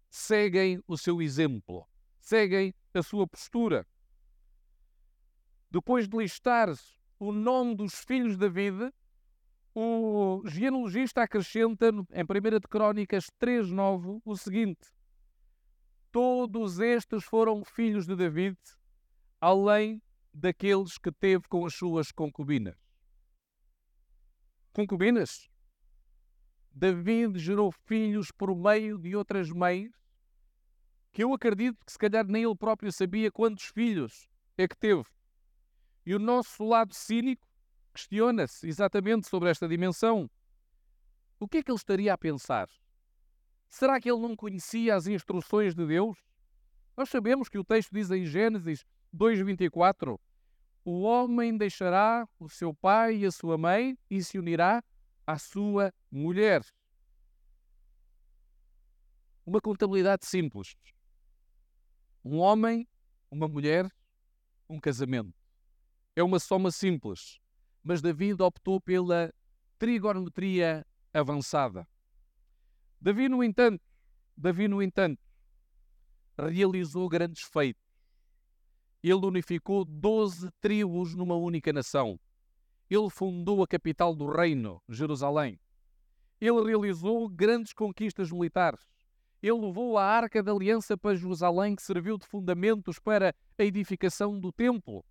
seguem 0.09 0.83
o 0.89 0.97
seu 0.97 1.21
exemplo, 1.21 1.87
seguem 2.19 2.75
a 2.95 3.03
sua 3.03 3.27
postura 3.29 3.87
depois 5.71 6.09
de 6.09 6.17
listar 6.17 6.69
o 7.19 7.33
nome 7.33 7.75
dos 7.75 7.95
filhos 8.05 8.33
de 8.33 8.39
David, 8.39 8.93
o 9.75 10.43
genealogista 10.47 11.23
acrescenta 11.23 11.89
em 11.89 12.23
1 12.23 12.59
de 12.61 12.69
Crónicas 12.69 13.27
3.9 13.41 14.23
o 14.25 14.37
seguinte: 14.37 14.89
Todos 16.11 16.79
estes 16.79 17.25
foram 17.25 17.63
filhos 17.65 18.07
de 18.07 18.17
David, 18.17 18.57
além 19.41 20.01
daqueles 20.33 20.99
que 20.99 21.13
teve 21.13 21.47
com 21.49 21.67
as 21.67 21.75
suas 21.75 22.11
concubinas. 22.11 22.77
concubinas. 24.73 25.49
David 26.71 27.39
gerou 27.39 27.73
filhos 27.73 28.31
por 28.31 28.55
meio 28.55 28.99
de 28.99 29.17
outras 29.17 29.49
mães, 29.51 29.91
que 31.11 31.25
eu 31.25 31.33
acredito 31.33 31.83
que 31.85 31.93
se 31.93 31.99
calhar 31.99 32.27
nem 32.27 32.45
ele 32.45 32.55
próprio 32.55 32.93
sabia 32.93 33.33
quantos 33.33 33.65
filhos 33.65 34.29
é 34.59 34.69
que 34.69 34.77
teve. 34.77 35.05
E 36.07 36.15
o 36.15 36.21
nosso 36.21 36.65
lado 36.65 36.95
cínico 36.95 37.45
questiona-se 37.93 38.69
exatamente 38.69 39.27
sobre 39.27 39.51
esta 39.51 39.67
dimensão. 39.67 40.31
O 41.41 41.49
que 41.49 41.59
é 41.59 41.63
que 41.65 41.71
ele 41.71 41.77
estaria 41.77 42.15
a 42.15 42.19
pensar? 42.19 42.69
Será 43.69 44.01
que 44.01 44.09
ele 44.09 44.21
não 44.21 44.37
conhecia 44.37 44.95
as 44.95 45.09
instruções 45.09 45.75
de 45.75 45.85
Deus? 45.85 46.17
Nós 46.97 47.09
sabemos 47.09 47.49
que 47.49 47.59
o 47.59 47.65
texto 47.65 47.91
diz 47.93 48.09
em 48.13 48.25
Gênesis 48.25 48.87
2:24: 49.13 50.17
O 50.85 51.03
homem 51.03 51.59
deixará 51.59 52.29
o 52.39 52.49
seu 52.49 52.73
pai 52.73 53.17
e 53.17 53.27
a 53.27 53.33
sua 53.33 53.59
mãe 53.59 53.99
e 54.09 54.23
se 54.23 54.39
unirá 54.39 54.85
à 55.27 55.37
sua 55.39 55.93
mulher. 56.09 56.65
Uma 59.45 59.61
contabilidade 59.61 60.25
simples. 60.25 60.77
Um 62.25 62.39
homem, 62.39 62.89
uma 63.29 63.49
mulher, 63.49 63.91
um 64.69 64.79
casamento. 64.79 65.46
É 66.19 66.23
uma 66.23 66.41
soma 66.41 66.71
simples, 66.71 67.39
mas 67.85 68.01
David 68.01 68.43
optou 68.43 68.81
pela 68.81 69.31
trigonometria 69.79 70.83
avançada. 71.13 71.87
Davi, 72.99 73.29
no 73.29 73.45
entanto, 73.45 73.85
Davi, 74.35 74.67
no 74.67 74.83
entanto, 74.83 75.23
realizou 76.39 77.07
grandes 77.07 77.43
feitos. 77.43 77.85
Ele 79.03 79.27
unificou 79.27 79.85
doze 79.85 80.51
tribos 80.59 81.15
numa 81.15 81.37
única 81.37 81.71
nação. 81.71 82.19
Ele 82.89 83.11
fundou 83.11 83.63
a 83.63 83.69
capital 83.69 84.15
do 84.17 84.27
reino, 84.27 84.83
Jerusalém. 84.89 85.61
Ele 86.41 86.65
realizou 86.65 87.29
grandes 87.29 87.75
conquistas 87.75 88.33
militares. 88.33 88.81
Ele 89.43 89.61
levou 89.61 89.99
a 89.99 90.05
Arca 90.05 90.43
da 90.43 90.51
Aliança 90.51 90.97
para 90.97 91.15
Jerusalém, 91.15 91.77
que 91.77 91.83
serviu 91.83 92.17
de 92.17 92.27
fundamentos 92.27 92.99
para 92.99 93.35
a 93.59 93.63
edificação 93.63 94.41
do 94.41 94.51
templo. 94.51 95.05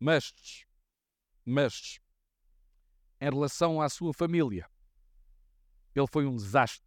Mas, 0.00 0.64
mas, 1.44 1.98
em 3.20 3.24
relação 3.24 3.80
à 3.80 3.88
sua 3.88 4.14
família, 4.14 4.68
ele 5.94 6.06
foi 6.06 6.24
um 6.24 6.36
desastre. 6.36 6.86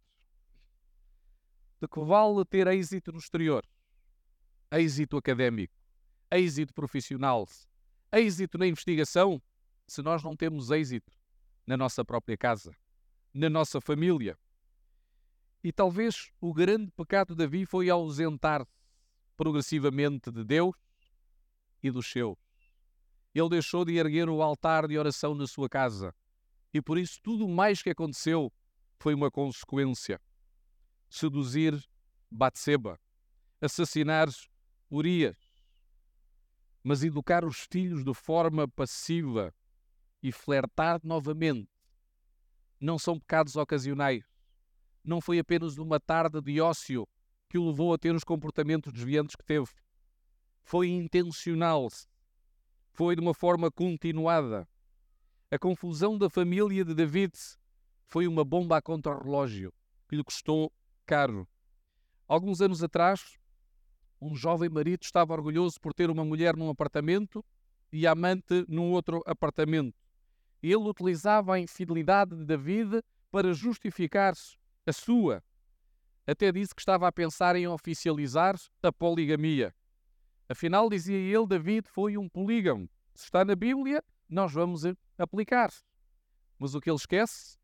De 1.80 1.88
que 1.88 2.00
vale 2.00 2.44
ter 2.44 2.66
êxito 2.68 3.12
no 3.12 3.18
exterior? 3.18 3.66
Êxito 4.70 5.18
académico, 5.18 5.74
êxito 6.30 6.72
profissional, 6.72 7.46
êxito 8.10 8.56
na 8.56 8.66
investigação, 8.66 9.42
se 9.86 10.00
nós 10.00 10.22
não 10.22 10.34
temos 10.34 10.70
êxito 10.70 11.12
na 11.66 11.76
nossa 11.76 12.02
própria 12.04 12.36
casa, 12.38 12.74
na 13.34 13.50
nossa 13.50 13.80
família. 13.80 14.38
E 15.62 15.70
talvez 15.70 16.30
o 16.40 16.54
grande 16.54 16.90
pecado 16.92 17.34
de 17.34 17.44
Davi 17.44 17.66
foi 17.66 17.90
ausentar-se 17.90 18.72
progressivamente 19.36 20.30
de 20.30 20.44
Deus 20.44 20.74
e 21.82 21.90
dos 21.90 22.06
seus. 22.10 22.36
Ele 23.34 23.48
deixou 23.48 23.84
de 23.84 23.96
erguer 23.96 24.28
o 24.28 24.42
altar 24.42 24.86
de 24.86 24.98
oração 24.98 25.34
na 25.34 25.46
sua 25.46 25.68
casa. 25.68 26.14
E 26.72 26.80
por 26.80 26.98
isso 26.98 27.18
tudo 27.22 27.48
mais 27.48 27.82
que 27.82 27.90
aconteceu 27.90 28.52
foi 28.98 29.14
uma 29.14 29.30
consequência. 29.30 30.20
Seduzir 31.08 31.82
Batseba, 32.30 32.98
assassinar 33.60 34.28
Urias, 34.90 35.36
mas 36.82 37.02
educar 37.02 37.44
os 37.44 37.66
filhos 37.70 38.04
de 38.04 38.14
forma 38.14 38.66
passiva 38.68 39.54
e 40.22 40.32
flertar 40.32 41.00
novamente 41.02 41.68
não 42.80 42.98
são 42.98 43.18
pecados 43.18 43.54
ocasionais. 43.56 44.24
Não 45.04 45.20
foi 45.20 45.38
apenas 45.38 45.78
uma 45.78 46.00
tarde 46.00 46.40
de 46.40 46.60
ócio 46.60 47.06
que 47.48 47.58
o 47.58 47.68
levou 47.68 47.92
a 47.94 47.98
ter 47.98 48.14
os 48.14 48.24
comportamentos 48.24 48.92
desviantes 48.92 49.36
que 49.36 49.44
teve. 49.44 49.68
Foi 50.64 50.88
intencional. 50.88 51.88
Foi 52.94 53.16
de 53.16 53.22
uma 53.22 53.32
forma 53.32 53.70
continuada. 53.70 54.68
A 55.50 55.58
confusão 55.58 56.18
da 56.18 56.28
família 56.28 56.84
de 56.84 56.94
David 56.94 57.32
foi 58.06 58.26
uma 58.26 58.44
bomba 58.44 58.76
a 58.76 58.82
contra-relógio 58.82 59.72
que 60.06 60.16
lhe 60.16 60.22
custou 60.22 60.70
caro. 61.06 61.48
Alguns 62.28 62.60
anos 62.60 62.82
atrás, 62.82 63.38
um 64.20 64.36
jovem 64.36 64.68
marido 64.68 65.02
estava 65.04 65.32
orgulhoso 65.32 65.80
por 65.80 65.94
ter 65.94 66.10
uma 66.10 66.22
mulher 66.22 66.54
num 66.54 66.68
apartamento 66.68 67.42
e 67.90 68.06
a 68.06 68.12
amante 68.12 68.66
num 68.68 68.90
outro 68.90 69.22
apartamento. 69.24 69.96
Ele 70.62 70.76
utilizava 70.76 71.54
a 71.54 71.58
infidelidade 71.58 72.36
de 72.36 72.44
David 72.44 73.02
para 73.30 73.54
justificar 73.54 74.34
a 74.86 74.92
sua. 74.92 75.42
Até 76.26 76.52
disse 76.52 76.74
que 76.74 76.82
estava 76.82 77.08
a 77.08 77.12
pensar 77.12 77.56
em 77.56 77.66
oficializar 77.66 78.54
a 78.82 78.92
poligamia. 78.92 79.74
Afinal, 80.52 80.90
dizia 80.90 81.16
ele, 81.16 81.46
David 81.46 81.88
foi 81.88 82.18
um 82.18 82.28
polígamo. 82.28 82.86
Se 83.14 83.24
está 83.24 83.42
na 83.42 83.56
Bíblia, 83.56 84.04
nós 84.28 84.52
vamos 84.52 84.82
aplicar. 85.16 85.72
Mas 86.58 86.74
o 86.74 86.80
que 86.80 86.90
ele 86.90 86.98
esquece 86.98 87.56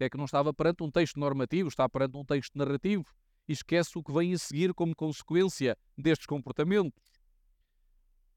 é 0.00 0.10
que 0.10 0.16
não 0.16 0.24
estava 0.24 0.52
perante 0.52 0.82
um 0.82 0.90
texto 0.90 1.20
normativo, 1.20 1.68
está 1.68 1.88
perante 1.88 2.16
um 2.16 2.24
texto 2.24 2.58
narrativo 2.58 3.06
e 3.46 3.52
esquece 3.52 3.96
o 3.96 4.02
que 4.02 4.12
vem 4.12 4.34
a 4.34 4.38
seguir 4.38 4.74
como 4.74 4.92
consequência 4.92 5.78
destes 5.96 6.26
comportamentos. 6.26 7.00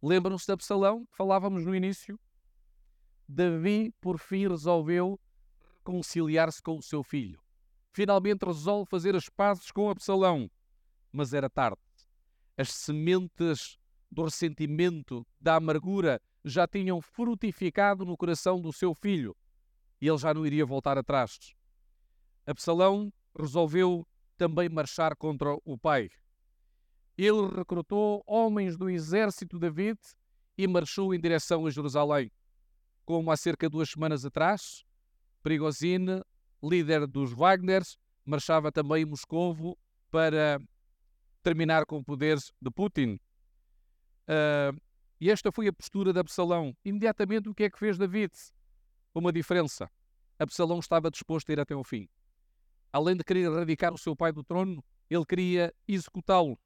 Lembram-se 0.04 0.46
de 0.46 0.52
Absalão, 0.52 1.04
que 1.08 1.18
falávamos 1.18 1.66
no 1.66 1.74
início? 1.74 2.20
Davi, 3.28 3.92
por 4.00 4.20
fim, 4.20 4.48
resolveu 4.48 5.20
reconciliar-se 5.80 6.62
com 6.62 6.78
o 6.78 6.84
seu 6.84 7.02
filho. 7.02 7.42
Finalmente 7.92 8.46
resolve 8.46 8.88
fazer 8.88 9.16
as 9.16 9.30
pazes 9.30 9.72
com 9.72 9.90
Absalão. 9.90 10.48
Mas 11.12 11.34
era 11.34 11.50
tarde. 11.50 11.82
As 12.56 12.70
sementes 12.70 13.80
do 14.16 14.24
ressentimento, 14.24 15.28
da 15.40 15.58
amargura, 15.58 16.22
já 16.44 16.66
tinham 16.66 17.02
frutificado 17.02 18.06
no 18.06 18.16
coração 18.16 18.62
do 18.62 18.72
seu 18.72 18.96
filho 18.96 19.36
e 20.00 20.08
ele 20.08 20.18
já 20.18 20.34
não 20.34 20.46
iria 20.46 20.66
voltar 20.66 20.98
atrás. 20.98 21.54
Absalão 22.48 23.12
resolveu 23.38 24.08
também 24.38 24.70
marchar 24.70 25.16
contra 25.18 25.58
o 25.66 25.78
pai. 25.78 26.10
Ele 27.18 27.48
recrutou 27.54 28.24
homens 28.26 28.78
do 28.78 28.90
exército 28.90 29.58
de 29.58 29.70
David 29.70 30.00
e 30.58 30.66
marchou 30.66 31.14
em 31.14 31.20
direção 31.20 31.66
a 31.66 31.70
Jerusalém. 31.70 32.32
Como 33.04 33.30
há 33.32 33.38
cerca 33.38 33.68
de 33.68 33.72
duas 33.72 33.90
semanas 33.90 34.26
atrás, 34.26 34.86
Prigozine, 35.44 36.22
líder 36.64 37.06
dos 37.06 37.34
Wagners, 37.34 37.98
marchava 38.26 38.72
também 38.72 39.04
em 39.04 39.06
Moscovo 39.06 39.78
para 40.10 40.60
terminar 41.44 41.86
com 41.86 41.98
o 41.98 42.04
poder 42.04 42.38
de 42.38 42.72
Putin. 42.72 43.20
Uh, 44.28 44.80
e 45.20 45.32
esta 45.32 45.52
foi 45.52 45.68
a 45.68 45.74
postura 45.74 46.12
de 46.12 46.20
Absalão. 46.20 46.76
Imediatamente, 46.84 47.50
o 47.50 47.54
que 47.56 47.64
é 47.64 47.70
que 47.70 47.80
fez 47.80 47.98
David? 47.98 48.32
uma 49.20 49.32
diferença. 49.32 49.90
Absalão 50.38 50.80
estava 50.80 51.10
disposto 51.10 51.50
a 51.50 51.54
ir 51.54 51.60
até 51.60 51.74
ao 51.74 51.84
fim. 51.84 52.10
Além 52.92 53.16
de 53.16 53.24
querer 53.24 53.46
erradicar 53.46 53.94
o 53.94 53.98
seu 53.98 54.16
pai 54.16 54.32
do 54.32 54.44
trono, 54.44 54.84
ele 55.10 55.26
queria 55.26 55.74
executá-lo. 55.88 56.60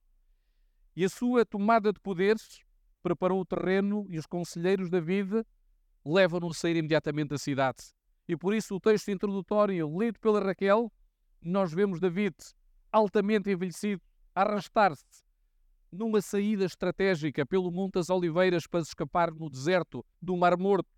E 0.95 1.05
a 1.05 1.09
sua 1.09 1.45
tomada 1.45 1.93
de 1.93 1.99
poderes 1.99 2.61
preparou 3.01 3.39
o 3.39 3.45
terreno 3.45 4.05
e 4.09 4.17
os 4.17 4.25
conselheiros 4.25 4.89
da 4.89 4.99
vida 4.99 5.45
levam-no 6.03 6.49
a 6.49 6.53
sair 6.53 6.75
imediatamente 6.75 7.29
da 7.29 7.37
cidade. 7.37 7.77
E 8.27 8.35
por 8.35 8.53
isso 8.53 8.75
o 8.75 8.79
texto 8.79 9.09
introdutório 9.11 9.87
lido 9.99 10.19
pela 10.19 10.43
Raquel, 10.43 10.91
nós 11.41 11.71
vemos 11.73 11.99
David 11.99 12.35
altamente 12.91 13.49
envelhecido, 13.49 14.01
arrastar-se 14.33 15.05
numa 15.91 16.21
saída 16.21 16.65
estratégica 16.65 17.45
pelo 17.45 17.71
Monte 17.71 17.93
das 17.93 18.09
Oliveiras 18.09 18.67
para 18.67 18.81
escapar 18.81 19.31
no 19.33 19.49
deserto 19.49 20.05
do 20.21 20.37
Mar 20.37 20.57
Morto 20.57 20.89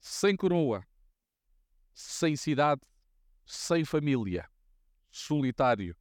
sem 0.00 0.34
coroa, 0.34 0.82
sem 1.92 2.34
cidade, 2.34 2.80
sem 3.44 3.84
família, 3.84 4.48
solitário. 5.10 5.94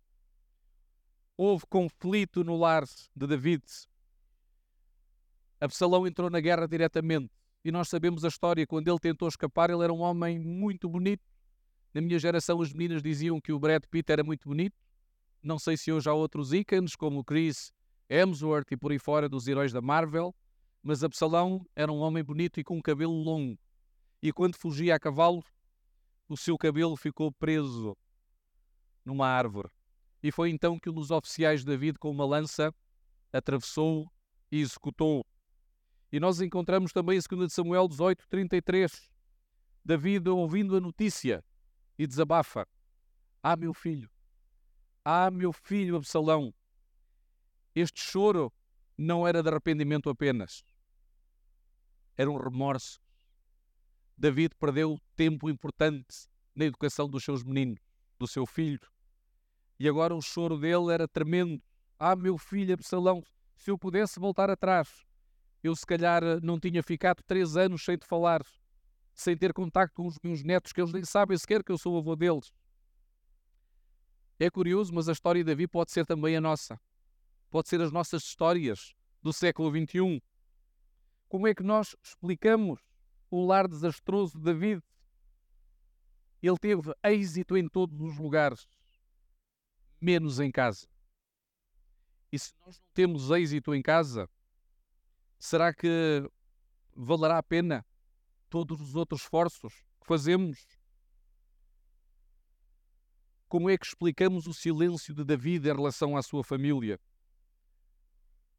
Houve 1.35 1.65
conflito 1.67 2.43
no 2.43 2.57
lar 2.57 2.83
de 3.15 3.27
David. 3.27 3.63
Absalão 5.59 6.07
entrou 6.07 6.29
na 6.29 6.39
guerra 6.39 6.67
diretamente 6.67 7.31
e 7.63 7.71
nós 7.71 7.89
sabemos 7.89 8.23
a 8.23 8.29
história. 8.29 8.65
Quando 8.65 8.87
ele 8.87 8.99
tentou 8.99 9.27
escapar, 9.27 9.69
ele 9.69 9.83
era 9.83 9.93
um 9.93 9.99
homem 9.99 10.39
muito 10.39 10.87
bonito. 10.89 11.23
Na 11.93 12.01
minha 12.01 12.19
geração, 12.19 12.61
as 12.61 12.71
meninas 12.71 13.01
diziam 13.01 13.41
que 13.41 13.51
o 13.51 13.59
Brad 13.59 13.83
Pitt 13.89 14.11
era 14.11 14.23
muito 14.23 14.47
bonito. 14.47 14.75
Não 15.41 15.57
sei 15.57 15.77
se 15.77 15.91
hoje 15.91 16.09
há 16.09 16.13
outros 16.13 16.53
ícones, 16.53 16.95
como 16.95 17.23
Chris 17.23 17.71
Hemsworth 18.09 18.71
e 18.71 18.77
por 18.77 18.91
aí 18.91 18.99
fora 18.99 19.29
dos 19.29 19.47
heróis 19.47 19.71
da 19.71 19.81
Marvel, 19.81 20.35
mas 20.81 21.03
Absalão 21.03 21.65
era 21.75 21.91
um 21.91 21.99
homem 21.99 22.23
bonito 22.23 22.59
e 22.59 22.63
com 22.63 22.77
um 22.77 22.81
cabelo 22.81 23.13
longo 23.13 23.57
e 24.21 24.31
quando 24.33 24.55
fugia 24.55 24.95
a 24.95 24.99
cavalo, 24.99 25.43
o 26.27 26.35
seu 26.35 26.57
cabelo 26.57 26.95
ficou 26.95 27.31
preso 27.31 27.97
numa 29.05 29.27
árvore. 29.27 29.69
E 30.21 30.31
foi 30.31 30.49
então 30.49 30.77
que 30.77 30.89
um 30.89 30.93
dos 30.93 31.09
oficiais 31.09 31.61
de 31.61 31.67
David, 31.67 31.97
com 31.97 32.11
uma 32.11 32.25
lança, 32.25 32.73
atravessou 33.31 34.11
e 34.51 34.59
executou. 34.59 35.25
E 36.11 36.19
nós 36.19 36.41
encontramos 36.41 36.91
também 36.91 37.17
em 37.17 37.37
2 37.37 37.53
Samuel 37.53 37.87
18, 37.87 38.27
33. 38.27 39.09
David, 39.85 40.27
ouvindo 40.27 40.75
a 40.75 40.81
notícia, 40.81 41.43
e 41.97 42.05
desabafa: 42.05 42.67
Ah, 43.41 43.55
meu 43.55 43.73
filho, 43.73 44.09
ah, 45.03 45.31
meu 45.31 45.51
filho 45.51 45.95
Absalão. 45.95 46.53
Este 47.75 48.01
choro 48.01 48.51
não 48.97 49.27
era 49.27 49.41
de 49.41 49.49
arrependimento 49.49 50.09
apenas, 50.09 50.63
era 52.17 52.29
um 52.29 52.37
remorso. 52.37 52.99
David 54.17 54.53
perdeu 54.59 54.99
tempo 55.15 55.49
importante 55.49 56.27
na 56.53 56.65
educação 56.65 57.07
dos 57.07 57.23
seus 57.23 57.43
meninos, 57.43 57.79
do 58.17 58.27
seu 58.27 58.45
filho. 58.45 58.81
E 59.79 59.87
agora 59.87 60.13
o 60.13 60.21
choro 60.21 60.57
dele 60.57 60.91
era 60.91 61.07
tremendo. 61.07 61.63
Ah, 61.97 62.17
meu 62.17 62.37
filho 62.37 62.73
Absalão, 62.73 63.23
se 63.55 63.71
eu 63.71 63.77
pudesse 63.77 64.19
voltar 64.19 64.49
atrás, 64.49 65.05
eu 65.63 65.73
se 65.75 65.85
calhar 65.85 66.21
não 66.43 66.59
tinha 66.59 66.83
ficado 66.83 67.23
três 67.23 67.55
anos 67.55 67.83
sem 67.83 67.97
te 67.97 68.05
falar, 68.05 68.41
sem 69.13 69.37
ter 69.37 69.53
contacto 69.53 69.95
com 69.95 70.07
os 70.07 70.17
meus 70.21 70.43
netos, 70.43 70.73
que 70.73 70.81
eles 70.81 70.91
nem 70.91 71.05
sabem 71.05 71.37
sequer 71.37 71.63
que 71.63 71.71
eu 71.71 71.77
sou 71.77 71.97
avô 71.97 72.15
deles. 72.15 72.51
É 74.39 74.49
curioso, 74.49 74.93
mas 74.93 75.09
a 75.09 75.11
história 75.11 75.43
de 75.43 75.51
Davi 75.51 75.67
pode 75.67 75.91
ser 75.91 76.05
também 76.05 76.37
a 76.37 76.39
nossa. 76.39 76.79
Pode 77.49 77.67
ser 77.67 77.81
as 77.81 77.91
nossas 77.91 78.23
histórias 78.23 78.95
do 79.21 79.33
século 79.33 79.69
XXI. 79.69 80.23
Como 81.27 81.45
é 81.45 81.53
que 81.53 81.61
nós 81.61 81.93
explicamos 82.01 82.79
o 83.29 83.45
lar 83.45 83.67
desastroso 83.67 84.37
de 84.37 84.45
David? 84.45 84.81
Ele 86.41 86.57
teve 86.57 86.81
êxito 87.03 87.57
em 87.57 87.67
todos 87.67 87.99
os 87.99 88.17
lugares, 88.17 88.65
menos 89.99 90.39
em 90.39 90.49
casa. 90.49 90.87
E 92.31 92.39
se 92.39 92.53
nós 92.65 92.79
não 92.79 92.87
temos 92.93 93.29
êxito 93.31 93.75
em 93.75 93.81
casa, 93.81 94.29
será 95.37 95.73
que 95.73 96.23
valerá 96.95 97.39
a 97.39 97.43
pena 97.43 97.85
todos 98.49 98.79
os 98.79 98.95
outros 98.95 99.21
esforços 99.21 99.73
que 99.99 100.07
fazemos? 100.07 100.78
Como 103.49 103.67
é 103.69 103.77
que 103.77 103.85
explicamos 103.85 104.45
o 104.45 104.53
silêncio 104.53 105.13
de 105.13 105.23
David 105.23 105.67
em 105.67 105.73
relação 105.73 106.15
à 106.15 106.21
sua 106.21 106.43
família? 106.43 106.99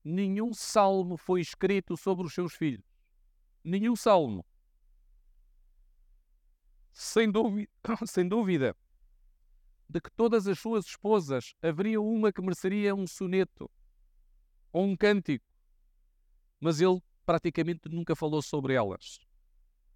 Nenhum 0.03 0.53
salmo 0.53 1.17
foi 1.17 1.41
escrito 1.41 1.97
sobre 1.97 2.27
os 2.27 2.35
seus 2.35 2.55
filhos. 2.55 2.85
Nenhum 3.63 3.95
salmo 3.95 4.45
sem 6.93 7.31
dúvida, 7.31 7.71
sem 8.07 8.27
dúvida, 8.27 8.77
de 9.89 10.01
que 10.01 10.11
todas 10.11 10.49
as 10.49 10.59
suas 10.59 10.87
esposas 10.87 11.55
haveria 11.63 12.01
uma 12.01 12.33
que 12.33 12.43
mereceria 12.43 12.93
um 12.93 13.07
soneto 13.07 13.71
ou 14.73 14.85
um 14.85 14.97
cântico, 14.97 15.47
mas 16.59 16.81
ele 16.81 17.01
praticamente 17.25 17.89
nunca 17.89 18.17
falou 18.17 18.43
sobre 18.43 18.75
elas. 18.75 19.21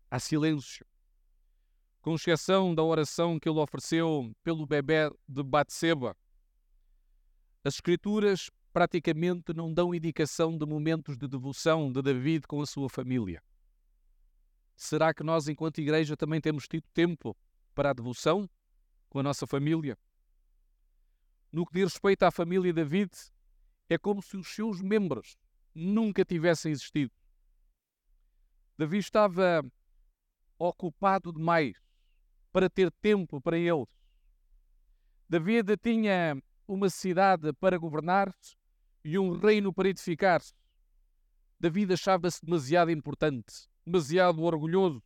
Há 0.08 0.20
silêncio. 0.20 0.86
Com 2.04 2.16
exceção 2.16 2.74
da 2.74 2.82
oração 2.82 3.40
que 3.40 3.48
ele 3.48 3.58
ofereceu 3.58 4.30
pelo 4.42 4.66
bebê 4.66 5.10
de 5.26 5.42
Batseba, 5.42 6.14
as 7.64 7.76
escrituras 7.76 8.50
praticamente 8.74 9.54
não 9.54 9.72
dão 9.72 9.94
indicação 9.94 10.54
de 10.54 10.66
momentos 10.66 11.16
de 11.16 11.26
devoção 11.26 11.90
de 11.90 12.02
David 12.02 12.46
com 12.46 12.60
a 12.60 12.66
sua 12.66 12.90
família. 12.90 13.42
Será 14.76 15.14
que 15.14 15.22
nós, 15.22 15.48
enquanto 15.48 15.78
igreja, 15.78 16.14
também 16.14 16.42
temos 16.42 16.68
tido 16.68 16.84
tempo 16.92 17.34
para 17.74 17.88
a 17.88 17.94
devoção 17.94 18.46
com 19.08 19.20
a 19.20 19.22
nossa 19.22 19.46
família? 19.46 19.96
No 21.50 21.64
que 21.64 21.72
diz 21.72 21.94
respeito 21.94 22.24
à 22.24 22.30
família 22.30 22.70
David, 22.70 23.12
é 23.88 23.96
como 23.96 24.20
se 24.20 24.36
os 24.36 24.54
seus 24.54 24.82
membros 24.82 25.38
nunca 25.74 26.22
tivessem 26.22 26.70
existido. 26.70 27.14
Davi 28.76 28.98
estava 28.98 29.64
ocupado 30.58 31.32
demais 31.32 31.82
para 32.54 32.70
ter 32.70 32.88
tempo 33.02 33.40
para 33.40 33.58
eles. 33.58 33.88
David 35.28 35.76
tinha 35.76 36.40
uma 36.68 36.88
cidade 36.88 37.52
para 37.54 37.76
governar 37.76 38.32
e 39.04 39.18
um 39.18 39.36
reino 39.36 39.72
para 39.72 39.88
edificar. 39.88 40.40
David 41.58 41.94
achava-se 41.94 42.38
demasiado 42.44 42.92
importante 42.92 43.68
demasiado 43.84 44.40
orgulhoso 44.42 45.02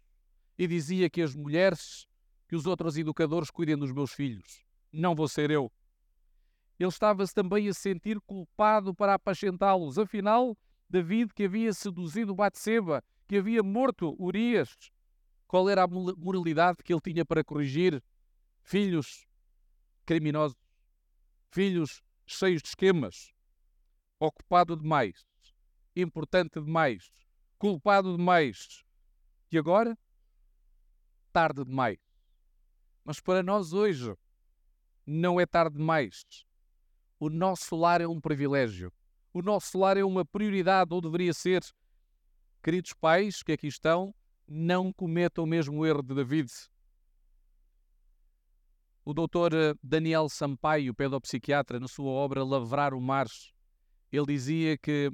e 0.59 0.67
dizia 0.67 1.09
que 1.11 1.23
as 1.23 1.35
mulheres, 1.35 2.07
que 2.47 2.55
os 2.55 2.67
outros 2.67 2.99
educadores 2.99 3.51
cuidem 3.51 3.79
dos 3.79 3.93
meus 3.93 4.13
filhos. 4.13 4.63
Não 4.93 5.15
vou 5.15 5.27
ser 5.27 5.51
eu. 5.51 5.73
Ele 6.79 6.91
estava-se 6.91 7.35
também 7.35 7.67
a 7.67 7.73
sentir 7.73 8.21
culpado 8.21 8.95
para 8.95 9.15
apacentá-los. 9.15 9.99
Afinal, 9.99 10.55
David, 10.87 11.33
que 11.35 11.45
havia 11.45 11.73
seduzido 11.73 12.35
Batseba, 12.35 13.03
que 13.27 13.39
havia 13.39 13.63
morto 13.63 14.15
Urias, 14.23 14.93
qual 15.49 15.69
era 15.69 15.83
a 15.83 15.89
moralidade 15.89 16.85
que 16.85 16.93
ele 16.93 17.01
tinha 17.01 17.25
para 17.25 17.43
corrigir 17.43 18.03
filhos 18.63 19.27
criminosos, 20.05 20.59
filhos 21.51 22.03
cheios 22.27 22.63
de 22.63 22.69
esquemas, 22.69 23.33
ocupado 24.21 24.77
demais, 24.77 25.27
importante 25.97 26.61
demais, 26.61 27.11
culpado 27.59 28.15
demais. 28.15 28.85
E 29.51 29.57
agora? 29.57 29.99
Tarde 31.33 31.65
demais. 31.65 31.99
Mas 33.03 33.19
para 33.19 33.43
nós 33.43 33.73
hoje 33.73 34.15
não 35.07 35.41
é 35.41 35.47
tarde 35.47 35.79
demais. 35.79 36.25
O 37.19 37.31
nosso 37.31 37.75
lar 37.75 38.03
é 38.03 38.07
um 38.07 38.21
privilégio. 38.21 38.93
O 39.33 39.41
nosso 39.41 39.79
lar 39.79 39.97
é 39.97 40.05
uma 40.05 40.27
prioridade, 40.27 40.93
ou 40.93 41.01
deveria 41.01 41.33
ser. 41.33 41.65
Queridos 42.63 42.93
pais 42.93 43.43
que 43.43 43.53
aqui 43.53 43.67
estão, 43.67 44.15
não 44.49 44.93
cometam 44.93 45.45
o 45.45 45.47
mesmo 45.47 45.85
erro 45.85 46.03
de 46.03 46.15
David. 46.15 46.51
O 49.05 49.13
doutor 49.13 49.53
Daniel 49.83 50.29
Sampaio, 50.29 50.95
pedopsiquiatra, 50.95 51.79
na 51.79 51.87
sua 51.87 52.11
obra 52.11 52.43
Lavrar 52.43 52.95
o 52.95 53.01
Mar, 53.01 53.27
ele 54.11 54.27
dizia 54.27 54.79
que 54.79 55.11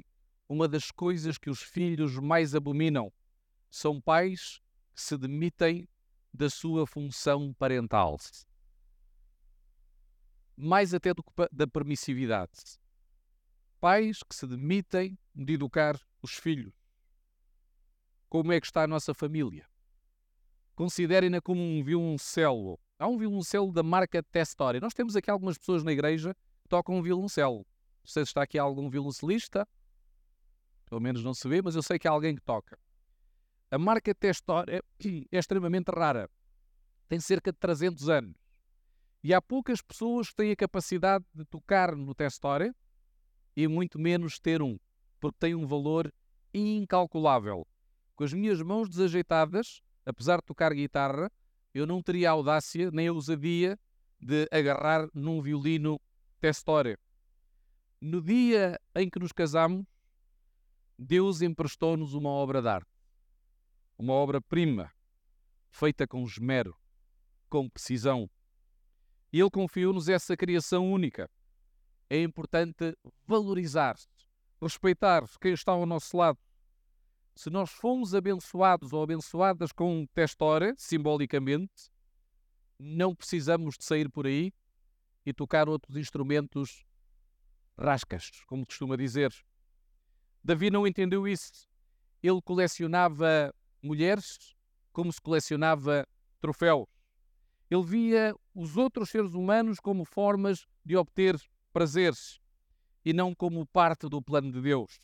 uma 0.47 0.67
das 0.67 0.91
coisas 0.91 1.37
que 1.37 1.49
os 1.49 1.61
filhos 1.61 2.17
mais 2.17 2.55
abominam 2.55 3.11
são 3.69 3.99
pais 3.99 4.61
que 4.93 5.01
se 5.01 5.17
demitem 5.17 5.87
da 6.33 6.49
sua 6.49 6.87
função 6.87 7.53
parental. 7.53 8.17
Mais 10.55 10.93
até 10.93 11.13
do 11.13 11.23
que 11.23 11.31
da 11.51 11.67
permissividade. 11.67 12.79
Pais 13.81 14.23
que 14.23 14.35
se 14.35 14.47
demitem 14.47 15.17
de 15.33 15.53
educar 15.53 15.99
os 16.21 16.33
filhos. 16.33 16.73
Como 18.35 18.51
é 18.51 18.59
que 18.59 18.67
está 18.67 18.83
a 18.83 18.87
nossa 18.87 19.13
família? 19.13 19.65
Considerem-na 20.75 21.39
como 21.39 21.61
um 21.61 21.81
violoncelo. 21.81 22.77
Há 22.99 23.07
um 23.07 23.17
violoncelo 23.17 23.71
da 23.71 23.81
marca 23.81 24.21
Testori. 24.21 24.81
Nós 24.81 24.93
temos 24.93 25.15
aqui 25.15 25.31
algumas 25.31 25.57
pessoas 25.57 25.85
na 25.85 25.93
igreja 25.93 26.35
que 26.61 26.67
tocam 26.67 26.95
um 26.95 27.01
violoncelo. 27.01 27.59
Não 27.59 27.65
sei 28.03 28.25
se 28.25 28.31
está 28.31 28.41
aqui 28.41 28.59
algum 28.59 28.89
violoncelista 28.89 29.65
pelo 30.85 30.99
menos 30.99 31.23
não 31.23 31.33
se 31.33 31.47
vê, 31.47 31.61
mas 31.61 31.77
eu 31.77 31.81
sei 31.81 31.97
que 31.97 32.09
há 32.09 32.11
alguém 32.11 32.35
que 32.35 32.41
toca. 32.41 32.77
A 33.71 33.77
marca 33.77 34.13
Testor 34.13 34.65
é, 34.67 34.81
é 35.31 35.39
extremamente 35.39 35.87
rara. 35.87 36.29
Tem 37.07 37.21
cerca 37.21 37.53
de 37.53 37.57
300 37.57 38.09
anos. 38.09 38.35
E 39.23 39.33
há 39.33 39.41
poucas 39.41 39.81
pessoas 39.81 40.27
que 40.27 40.35
têm 40.35 40.51
a 40.51 40.57
capacidade 40.57 41.23
de 41.33 41.45
tocar 41.45 41.95
no 41.95 42.13
Testore 42.13 42.73
e 43.55 43.65
muito 43.65 43.97
menos 43.97 44.39
ter 44.39 44.61
um, 44.61 44.77
porque 45.21 45.37
tem 45.39 45.55
um 45.55 45.65
valor 45.65 46.13
incalculável. 46.53 47.65
Com 48.15 48.23
as 48.23 48.33
minhas 48.33 48.61
mãos 48.61 48.87
desajeitadas, 48.87 49.81
apesar 50.05 50.37
de 50.37 50.45
tocar 50.45 50.73
guitarra, 50.73 51.29
eu 51.73 51.85
não 51.85 52.01
teria 52.01 52.29
a 52.29 52.33
audácia 52.33 52.89
nem 52.91 53.09
a 53.09 53.11
ousadia 53.11 53.77
de 54.19 54.47
agarrar 54.49 55.09
num 55.13 55.41
violino 55.41 55.99
Testore. 56.39 56.97
No 57.99 58.21
dia 58.21 58.79
em 58.95 59.09
que 59.09 59.19
nos 59.19 59.33
casamos, 59.33 59.85
Deus 60.97 61.41
emprestou-nos 61.41 62.13
uma 62.13 62.29
obra 62.29 62.61
de 62.61 62.69
arte, 62.69 62.89
uma 63.97 64.13
obra-prima, 64.13 64.93
feita 65.69 66.07
com 66.07 66.23
esmero, 66.23 66.73
com 67.49 67.69
precisão. 67.69 68.29
E 69.33 69.41
Ele 69.41 69.49
confiou-nos 69.49 70.07
essa 70.07 70.37
criação 70.37 70.89
única. 70.89 71.29
É 72.09 72.21
importante 72.21 72.97
valorizar, 73.27 73.95
respeitar 74.61 75.25
quem 75.41 75.51
está 75.51 75.73
ao 75.73 75.85
nosso 75.85 76.15
lado. 76.15 76.39
Se 77.35 77.49
nós 77.49 77.69
fomos 77.69 78.15
abençoados 78.15 78.93
ou 78.93 79.03
abençoadas 79.03 79.73
com 79.73 80.01
um 80.01 80.07
testore, 80.07 80.73
simbolicamente, 80.77 81.91
não 82.79 83.13
precisamos 83.13 83.77
de 83.77 83.83
sair 83.83 84.09
por 84.09 84.25
aí 84.25 84.53
e 85.25 85.33
tocar 85.33 85.67
outros 85.67 85.97
instrumentos 85.97 86.85
rascas, 87.77 88.31
como 88.47 88.65
costuma 88.65 88.95
dizer. 88.95 89.33
Davi 90.41 90.69
não 90.69 90.87
entendeu 90.87 91.27
isso. 91.27 91.67
Ele 92.23 92.41
colecionava 92.41 93.53
mulheres 93.81 94.55
como 94.93 95.11
se 95.11 95.19
colecionava 95.19 96.07
troféus. 96.39 96.87
Ele 97.69 97.83
via 97.83 98.35
os 98.53 98.77
outros 98.77 99.09
seres 99.09 99.33
humanos 99.33 99.79
como 99.79 100.05
formas 100.05 100.65
de 100.85 100.95
obter 100.95 101.35
prazeres 101.73 102.39
e 103.03 103.11
não 103.11 103.35
como 103.35 103.65
parte 103.65 104.07
do 104.07 104.21
plano 104.21 104.51
de 104.51 104.61
Deus. 104.61 104.97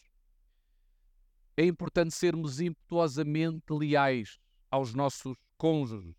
É 1.58 1.66
importante 1.66 2.14
sermos 2.14 2.60
impetuosamente 2.60 3.72
leais 3.72 4.40
aos 4.70 4.94
nossos 4.94 5.38
cônjuges. 5.58 6.16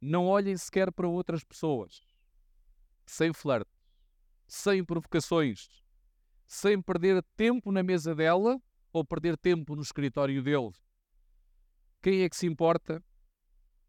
Não 0.00 0.26
olhem 0.26 0.56
sequer 0.56 0.92
para 0.92 1.08
outras 1.08 1.42
pessoas. 1.42 2.00
Sem 3.04 3.32
flerte, 3.32 3.70
sem 4.46 4.84
provocações, 4.84 5.82
sem 6.46 6.80
perder 6.80 7.22
tempo 7.36 7.72
na 7.72 7.82
mesa 7.82 8.14
dela 8.14 8.60
ou 8.92 9.04
perder 9.04 9.36
tempo 9.36 9.74
no 9.74 9.82
escritório 9.82 10.42
dele. 10.42 10.70
Quem 12.00 12.22
é 12.22 12.28
que 12.28 12.36
se 12.36 12.46
importa 12.46 13.02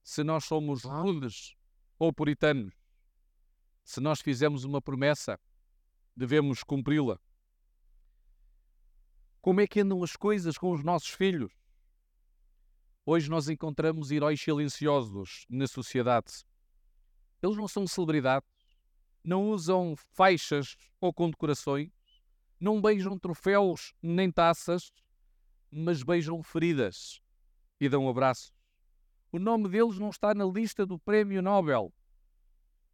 se 0.02 0.24
nós 0.24 0.46
somos 0.46 0.84
rudes 0.84 1.56
ou 1.98 2.12
puritanos? 2.12 2.74
Se 3.84 4.00
nós 4.00 4.20
fizemos 4.20 4.64
uma 4.64 4.82
promessa, 4.82 5.40
devemos 6.16 6.64
cumpri-la. 6.64 7.20
Como 9.42 9.62
é 9.62 9.68
que 9.68 9.80
andam 9.80 10.04
as 10.04 10.18
coisas 10.18 10.58
com 10.58 10.72
os 10.72 10.84
nossos 10.84 11.10
filhos? 11.10 11.54
Hoje 13.06 13.30
nós 13.30 13.48
encontramos 13.48 14.12
heróis 14.12 14.42
silenciosos 14.42 15.46
na 15.50 15.66
sociedade. 15.66 16.44
Eles 17.42 17.56
não 17.56 17.68
são 17.68 17.88
celebridades, 17.88 18.50
não 19.24 19.50
usam 19.50 19.96
faixas 19.96 20.76
ou 21.00 21.14
condecorações, 21.14 21.90
não 22.60 22.82
beijam 22.82 23.18
troféus 23.18 23.94
nem 24.02 24.30
taças, 24.30 24.92
mas 25.72 26.04
beijam 26.04 26.44
feridas 26.44 27.22
e 27.80 27.88
dão 27.88 28.10
abraços. 28.10 28.54
O 29.32 29.40
nome 29.40 29.70
deles 29.70 29.98
não 29.98 30.10
está 30.10 30.34
na 30.34 30.44
lista 30.44 30.86
do 30.86 31.00
Prémio 31.00 31.42
Nobel, 31.42 31.94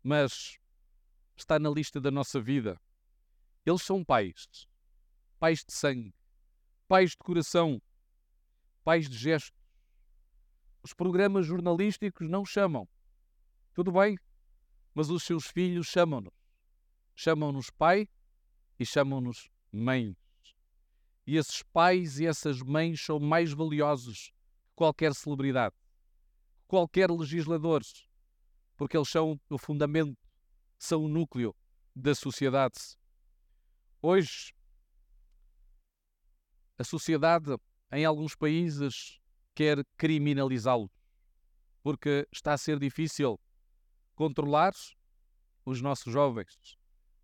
mas 0.03 0.59
está 1.35 1.57
na 1.57 1.71
lista 1.71 1.99
da 1.99 2.11
nossa 2.11 2.39
vida. 2.39 2.79
Eles 3.65 3.81
são 3.81 4.05
pais, 4.05 4.67
pais 5.39 5.65
de 5.65 5.73
sangue, 5.73 6.13
pais 6.87 7.11
de 7.11 7.17
coração, 7.17 7.81
pais 8.83 9.09
de 9.09 9.17
gesto. 9.17 9.55
Os 10.83 10.93
programas 10.93 11.45
jornalísticos 11.45 12.29
não 12.29 12.45
chamam. 12.45 12.87
Tudo 13.73 13.91
bem, 13.91 14.17
mas 14.93 15.09
os 15.09 15.23
seus 15.23 15.47
filhos 15.47 15.87
chamam-nos. 15.87 16.33
Chamam-nos 17.15 17.69
pai 17.69 18.07
e 18.79 18.85
chamam-nos 18.85 19.49
mãe. 19.71 20.15
E 21.25 21.37
esses 21.37 21.63
pais 21.63 22.19
e 22.19 22.25
essas 22.25 22.61
mães 22.61 23.01
são 23.01 23.19
mais 23.19 23.51
valiosos 23.51 24.27
que 24.27 24.35
qualquer 24.75 25.13
celebridade, 25.15 25.75
qualquer 26.67 27.09
legislador, 27.09 27.81
porque 28.77 28.95
eles 28.95 29.09
são 29.09 29.39
o 29.49 29.57
fundamento, 29.57 30.17
são 30.77 31.05
o 31.05 31.07
núcleo 31.07 31.55
da 31.95 32.13
sociedade. 32.13 32.75
Hoje, 34.01 34.53
a 36.77 36.83
sociedade, 36.83 37.55
em 37.91 38.05
alguns 38.05 38.35
países, 38.35 39.19
quer 39.53 39.85
criminalizá-los, 39.97 40.91
porque 41.81 42.27
está 42.31 42.53
a 42.53 42.57
ser 42.57 42.77
difícil 42.79 43.39
controlar 44.15 44.73
os 45.65 45.81
nossos 45.81 46.11
jovens, 46.11 46.77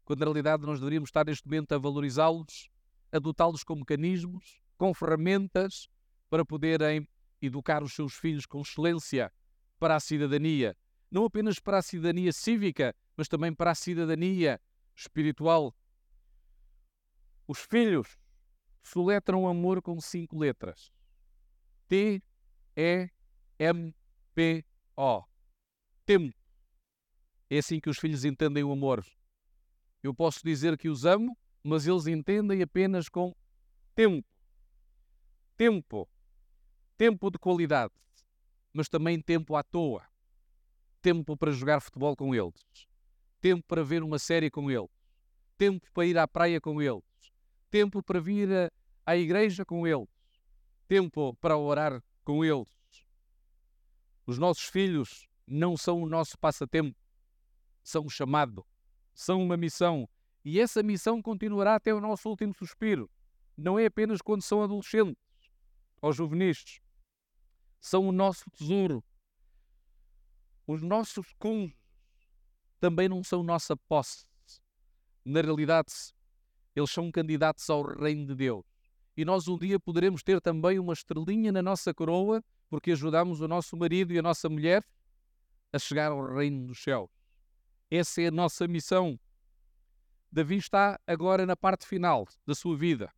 quando 0.04 0.20
na 0.20 0.26
realidade 0.26 0.66
nós 0.66 0.80
deveríamos 0.80 1.10
estar 1.10 1.26
neste 1.26 1.46
momento 1.46 1.74
a 1.74 1.78
valorizá-los, 1.78 2.70
a 3.12 3.20
dotá-los 3.20 3.64
com 3.64 3.76
mecanismos, 3.76 4.62
com 4.78 4.94
ferramentas 4.94 5.88
para 6.30 6.46
poderem 6.46 7.08
educar 7.42 7.84
os 7.84 7.94
seus 7.94 8.14
filhos 8.14 8.46
com 8.46 8.62
excelência 8.62 9.32
para 9.78 9.96
a 9.96 10.00
cidadania, 10.00 10.78
não 11.10 11.26
apenas 11.26 11.60
para 11.60 11.80
a 11.80 11.82
cidadania 11.82 12.32
cívica, 12.32 12.96
mas 13.18 13.28
também 13.28 13.54
para 13.54 13.72
a 13.72 13.76
cidadania 13.76 14.62
espiritual. 14.96 15.76
Os 17.48 17.60
filhos 17.60 18.18
soletram 18.84 19.48
amor 19.48 19.82
com 19.82 20.00
cinco 20.00 20.38
letras. 20.38 20.92
T, 21.88 22.22
E, 22.76 23.10
M, 23.60 23.94
P, 24.34 24.66
O. 24.96 25.24
Tempo. 26.06 26.36
É 27.50 27.58
assim 27.58 27.80
que 27.80 27.90
os 27.90 28.00
filhos 28.00 28.26
entendem 28.26 28.64
o 28.64 28.72
amor. 28.72 29.06
Eu 30.02 30.14
posso 30.14 30.40
dizer 30.44 30.78
que 30.78 30.90
os 30.90 31.06
amo, 31.06 31.38
mas 31.64 31.86
eles 31.86 32.08
entendem 32.08 32.62
apenas 32.62 33.08
com 33.08 33.36
tempo. 33.94 34.28
Tempo. 35.58 36.10
Tempo 36.98 37.30
de 37.32 37.38
qualidade, 37.38 37.94
mas 38.72 38.88
também 38.88 39.20
tempo 39.20 39.56
à 39.56 39.64
toa. 39.64 40.08
Tempo 41.02 41.36
para 41.36 41.52
jogar 41.52 41.82
futebol 41.82 42.16
com 42.16 42.34
eles. 42.34 42.88
Tempo 43.40 43.66
para 43.68 43.84
ver 43.84 44.04
uma 44.04 44.20
série 44.20 44.52
com 44.52 44.70
eles. 44.70 44.90
Tempo 45.58 45.92
para 45.94 46.06
ir 46.06 46.18
à 46.18 46.28
praia 46.28 46.62
com 46.62 46.82
eles 46.82 47.11
tempo 47.72 48.04
para 48.04 48.20
vir 48.20 48.72
à 49.06 49.16
igreja 49.16 49.66
com 49.66 49.88
eles, 49.88 50.10
tempo 50.88 51.34
para 51.38 51.58
orar 51.58 52.04
com 52.24 52.44
eles. 52.44 52.70
Os 54.26 54.38
nossos 54.38 54.66
filhos 54.66 55.28
não 55.48 55.76
são 55.76 56.04
o 56.04 56.08
nosso 56.08 56.38
passatempo, 56.38 57.00
são 57.84 58.06
um 58.06 58.10
chamado, 58.10 58.66
são 59.14 59.42
uma 59.42 59.58
missão. 59.58 60.08
E 60.44 60.60
essa 60.60 60.84
missão 60.84 61.22
continuará 61.22 61.76
até 61.76 61.94
o 61.94 62.02
nosso 62.02 62.30
último 62.30 62.54
suspiro. 62.54 63.10
Não 63.58 63.78
é 63.80 63.86
apenas 63.86 64.22
quando 64.22 64.42
são 64.42 64.62
adolescentes 64.62 65.16
ou 66.02 66.12
juvenis. 66.12 66.80
São 67.80 68.08
o 68.08 68.12
nosso 68.12 68.50
tesouro. 68.52 69.04
Os 70.68 70.82
nossos 70.82 71.34
cônjuges 71.38 71.76
também 72.80 73.08
não 73.08 73.24
são 73.24 73.44
nossa 73.44 73.78
posse. 73.78 74.26
Na 75.24 75.42
realidade, 75.42 75.94
eles 76.76 76.92
são 76.92 77.12
candidatos 77.12 77.70
ao 77.70 77.84
reino 77.84 78.26
de 78.26 78.36
Deus. 78.36 78.66
E 79.16 79.26
nós 79.26 79.48
um 79.48 79.58
dia 79.58 79.80
poderemos 79.80 80.24
ter 80.24 80.40
também 80.40 80.80
uma 80.80 80.94
estrelinha 80.94 81.52
na 81.52 81.62
nossa 81.62 81.94
coroa, 81.94 82.44
porque 82.70 82.92
ajudamos 82.92 83.42
o 83.42 83.48
nosso 83.48 83.76
marido 83.76 84.14
e 84.14 84.20
a 84.20 84.22
nossa 84.22 84.50
mulher 84.50 84.84
a 85.74 85.80
chegar 85.80 86.12
ao 86.12 86.34
reino 86.34 86.68
dos 86.68 86.82
céus. 86.82 87.10
Essa 87.90 88.22
é 88.22 88.28
a 88.28 88.32
nossa 88.32 88.68
missão. 88.68 89.20
Davi 90.32 90.58
está 90.58 91.00
agora 91.06 91.46
na 91.46 91.58
parte 91.58 91.86
final 91.86 92.28
da 92.46 92.56
sua 92.56 92.78
vida. 92.78 93.12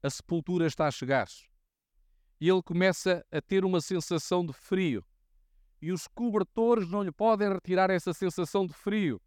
A 0.00 0.08
sepultura 0.08 0.66
está 0.66 0.86
a 0.86 0.90
chegar. 0.92 1.26
E 2.40 2.48
ele 2.48 2.62
começa 2.62 3.26
a 3.32 3.40
ter 3.40 3.64
uma 3.64 3.80
sensação 3.80 4.46
de 4.46 4.52
frio. 4.52 5.04
E 5.82 5.90
os 5.90 6.06
cobertores 6.06 6.88
não 6.88 7.02
lhe 7.02 7.10
podem 7.10 7.52
retirar 7.52 7.90
essa 7.90 8.12
sensação 8.12 8.64
de 8.64 8.74
frio. 8.74 9.20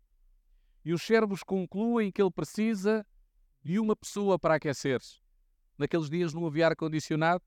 E 0.84 0.94
os 0.94 1.02
servos 1.02 1.44
concluem 1.44 2.12
que 2.12 2.22
ele 2.22 2.32
precisa 2.32 3.06
de 3.64 3.80
uma 3.80 3.96
pessoa 3.96 4.40
para 4.40 4.56
aquecer-se. 4.56 5.20
Naqueles 5.78 6.10
dias 6.10 6.34
não 6.34 6.46
havia 6.46 6.68
ar-condicionado, 6.68 7.44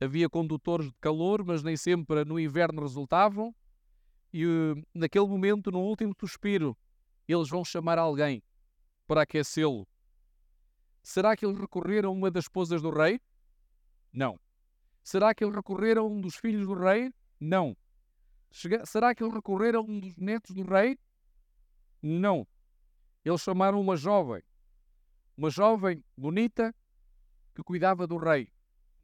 havia 0.00 0.28
condutores 0.28 0.86
de 0.86 0.98
calor, 1.00 1.44
mas 1.44 1.62
nem 1.62 1.76
sempre 1.76 2.24
no 2.24 2.38
inverno 2.40 2.82
resultavam. 2.82 3.54
E 4.32 4.46
uh, 4.46 4.82
naquele 4.94 5.26
momento, 5.26 5.70
no 5.70 5.80
último 5.80 6.14
suspiro, 6.18 6.76
eles 7.28 7.48
vão 7.48 7.64
chamar 7.64 7.98
alguém 7.98 8.42
para 9.06 9.22
aquecê-lo. 9.22 9.86
Será 11.02 11.36
que 11.36 11.46
eles 11.46 11.58
recorreram 11.58 12.10
a 12.10 12.12
uma 12.12 12.30
das 12.30 12.44
esposas 12.44 12.82
do 12.82 12.90
rei? 12.90 13.20
Não. 14.12 14.38
Será 15.02 15.34
que 15.34 15.44
eles 15.44 15.54
recorreram 15.54 16.04
a 16.04 16.08
um 16.08 16.20
dos 16.20 16.36
filhos 16.36 16.66
do 16.66 16.74
rei? 16.74 17.12
Não. 17.38 17.76
Será 18.50 19.14
que 19.14 19.22
eles 19.22 19.34
recorreram 19.34 19.80
a 19.80 19.82
um 19.82 20.00
dos 20.00 20.16
netos 20.16 20.54
do 20.54 20.62
rei? 20.62 20.98
Não. 22.06 22.46
Eles 23.24 23.40
chamaram 23.40 23.80
uma 23.80 23.96
jovem, 23.96 24.40
uma 25.36 25.50
jovem 25.50 26.04
bonita 26.16 26.72
que 27.52 27.62
cuidava 27.64 28.06
do 28.06 28.16
rei. 28.16 28.48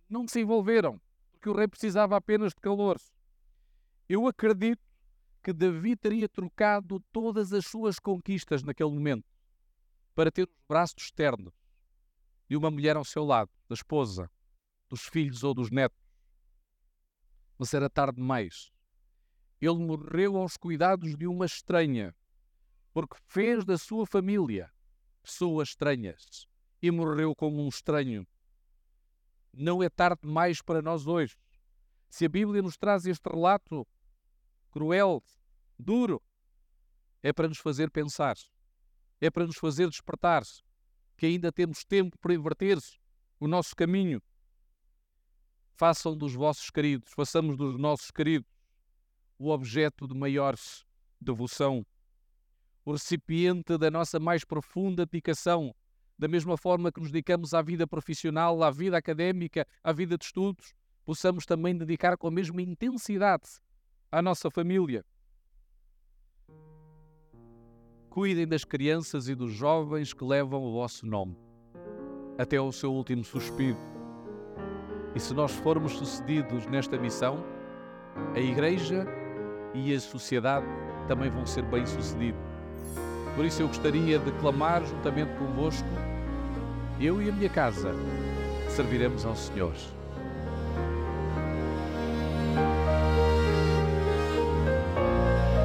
Não 0.09 0.29
se 0.29 0.41
envolveram, 0.41 1.01
porque 1.33 1.49
o 1.49 1.53
rei 1.53 1.67
precisava 1.67 2.17
apenas 2.17 2.53
de 2.53 2.61
calor. 2.61 3.01
Eu 4.09 4.29
acredito 4.29 4.81
que 5.43 5.53
Davi 5.53 5.97
teria 5.97 6.29
trocado 6.29 7.01
todas 7.11 7.53
as 7.53 7.67
suas 7.67 7.99
conquistas 7.99 8.62
naquele 8.62 8.91
momento 8.91 9.27
para 10.15 10.31
ter 10.31 10.45
os 10.45 10.55
braços 10.69 11.03
externos 11.03 11.53
de 12.49 12.57
uma 12.57 12.71
mulher 12.71 12.97
ao 12.97 13.05
seu 13.05 13.25
lado, 13.25 13.51
da 13.69 13.75
esposa, 13.75 14.31
dos 14.88 15.03
filhos 15.07 15.43
ou 15.43 15.55
dos 15.55 15.71
netos. 15.71 15.99
Mas 17.59 17.75
era 17.75 17.91
tarde 17.91 18.17
demais. 18.17 18.71
Ele 19.61 19.79
morreu 19.79 20.37
aos 20.37 20.57
cuidados 20.57 21.17
de 21.17 21.27
uma 21.27 21.47
estranha, 21.47 22.15
porque 22.92 23.16
fez 23.26 23.64
da 23.64 23.78
sua 23.78 24.07
família 24.07 24.72
pessoas 25.22 25.68
estranhas 25.70 26.46
e 26.81 26.90
morreu 26.90 27.35
como 27.35 27.64
um 27.64 27.68
estranho. 27.68 28.26
Não 29.52 29.83
é 29.83 29.88
tarde 29.88 30.22
demais 30.22 30.61
para 30.61 30.83
nós 30.83 31.07
hoje. 31.07 31.37
Se 32.09 32.26
a 32.26 32.28
Bíblia 32.28 32.61
nos 32.61 32.76
traz 32.76 33.07
este 33.07 33.28
relato 33.28 33.87
cruel, 34.70 35.22
duro, 35.78 36.22
é 37.22 37.33
para 37.33 37.48
nos 37.48 37.59
fazer 37.59 37.90
pensar, 37.90 38.37
é 39.20 39.31
para 39.31 39.46
nos 39.46 39.57
fazer 39.57 39.88
despertar 39.88 40.42
que 41.16 41.26
ainda 41.26 41.52
temos 41.52 41.85
tempo 41.85 42.18
para 42.18 42.35
inverter 42.35 42.78
o 43.38 43.46
nosso 43.46 43.76
caminho. 43.76 44.20
Façam 45.74 46.16
dos 46.16 46.35
vossos 46.35 46.68
queridos, 46.70 47.12
façamos 47.12 47.57
dos 47.57 47.78
nossos 47.78 48.11
queridos 48.11 48.50
o 49.38 49.50
objeto 49.50 50.07
de 50.07 50.14
maior 50.14 50.55
devoção 51.20 51.85
o 52.85 52.92
recipiente 52.92 53.79
da 53.79 53.90
nossa 53.90 54.18
mais 54.18 54.45
profunda 54.45 55.07
dedicação, 55.07 55.75
da 56.18 56.29
mesma 56.29 56.57
forma 56.57 56.90
que 56.92 57.01
nos 57.01 57.11
dedicamos 57.11 57.55
à 57.55 57.62
vida 57.62 57.87
profissional, 57.87 58.62
à 58.62 58.71
vida 58.71 58.97
académica, 58.97 59.66
à 59.83 59.92
vida 59.92 60.16
de 60.16 60.25
estudos, 60.25 60.73
possamos 61.05 61.45
também 61.45 61.77
dedicar 61.77 62.16
com 62.16 62.29
a 62.29 62.31
mesma 62.31 62.62
intensidade 62.62 63.49
à 64.11 64.21
nossa 64.23 64.51
família. 64.51 65.05
Cuidem 68.11 68.47
das 68.47 68.64
crianças 68.64 69.29
e 69.29 69.35
dos 69.35 69.53
jovens 69.53 70.12
que 70.12 70.25
levam 70.25 70.62
o 70.62 70.73
vosso 70.73 71.07
nome, 71.07 71.37
até 72.37 72.59
ao 72.59 72.71
seu 72.71 72.92
último 72.92 73.25
suspiro. 73.25 73.79
E 75.14 75.21
se 75.21 75.33
nós 75.33 75.53
formos 75.53 75.92
sucedidos 75.92 76.66
nesta 76.66 76.99
missão, 76.99 77.42
a 78.35 78.40
Igreja 78.40 79.07
e 79.75 79.95
a 79.95 80.01
sociedade 80.01 80.66
também 81.09 81.31
vão 81.31 81.47
ser 81.47 81.62
bem-sucedidos. 81.62 82.52
Por 83.35 83.45
isso 83.45 83.62
eu 83.62 83.68
gostaria 83.68 84.18
de 84.18 84.31
clamar 84.33 84.85
juntamente 84.85 85.31
convosco, 85.38 85.88
eu 87.01 87.21
e 87.23 87.31
a 87.31 87.33
minha 87.33 87.49
casa 87.49 87.95
serviremos 88.68 89.25
ao 89.25 89.35
Senhor. 89.35 89.73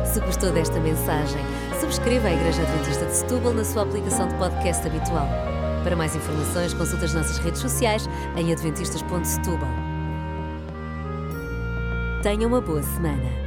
Se 0.06 0.20
gostou 0.22 0.52
desta 0.52 0.80
mensagem, 0.80 1.42
subscreva 1.80 2.28
a 2.28 2.34
Igreja 2.34 2.62
Adventista 2.64 3.06
de 3.06 3.16
Setúbal 3.16 3.54
na 3.54 3.64
sua 3.64 3.84
aplicação 3.84 4.28
de 4.28 4.34
podcast 4.36 4.88
habitual. 4.88 5.28
Para 5.84 5.96
mais 5.96 6.16
informações, 6.16 6.74
consulte 6.74 7.06
as 7.06 7.14
nossas 7.14 7.38
redes 7.38 7.62
sociais 7.62 8.10
em 8.36 8.52
adventistas.setúbal. 8.52 9.70
Tenha 12.24 12.48
uma 12.48 12.60
boa 12.60 12.82
semana. 12.82 13.47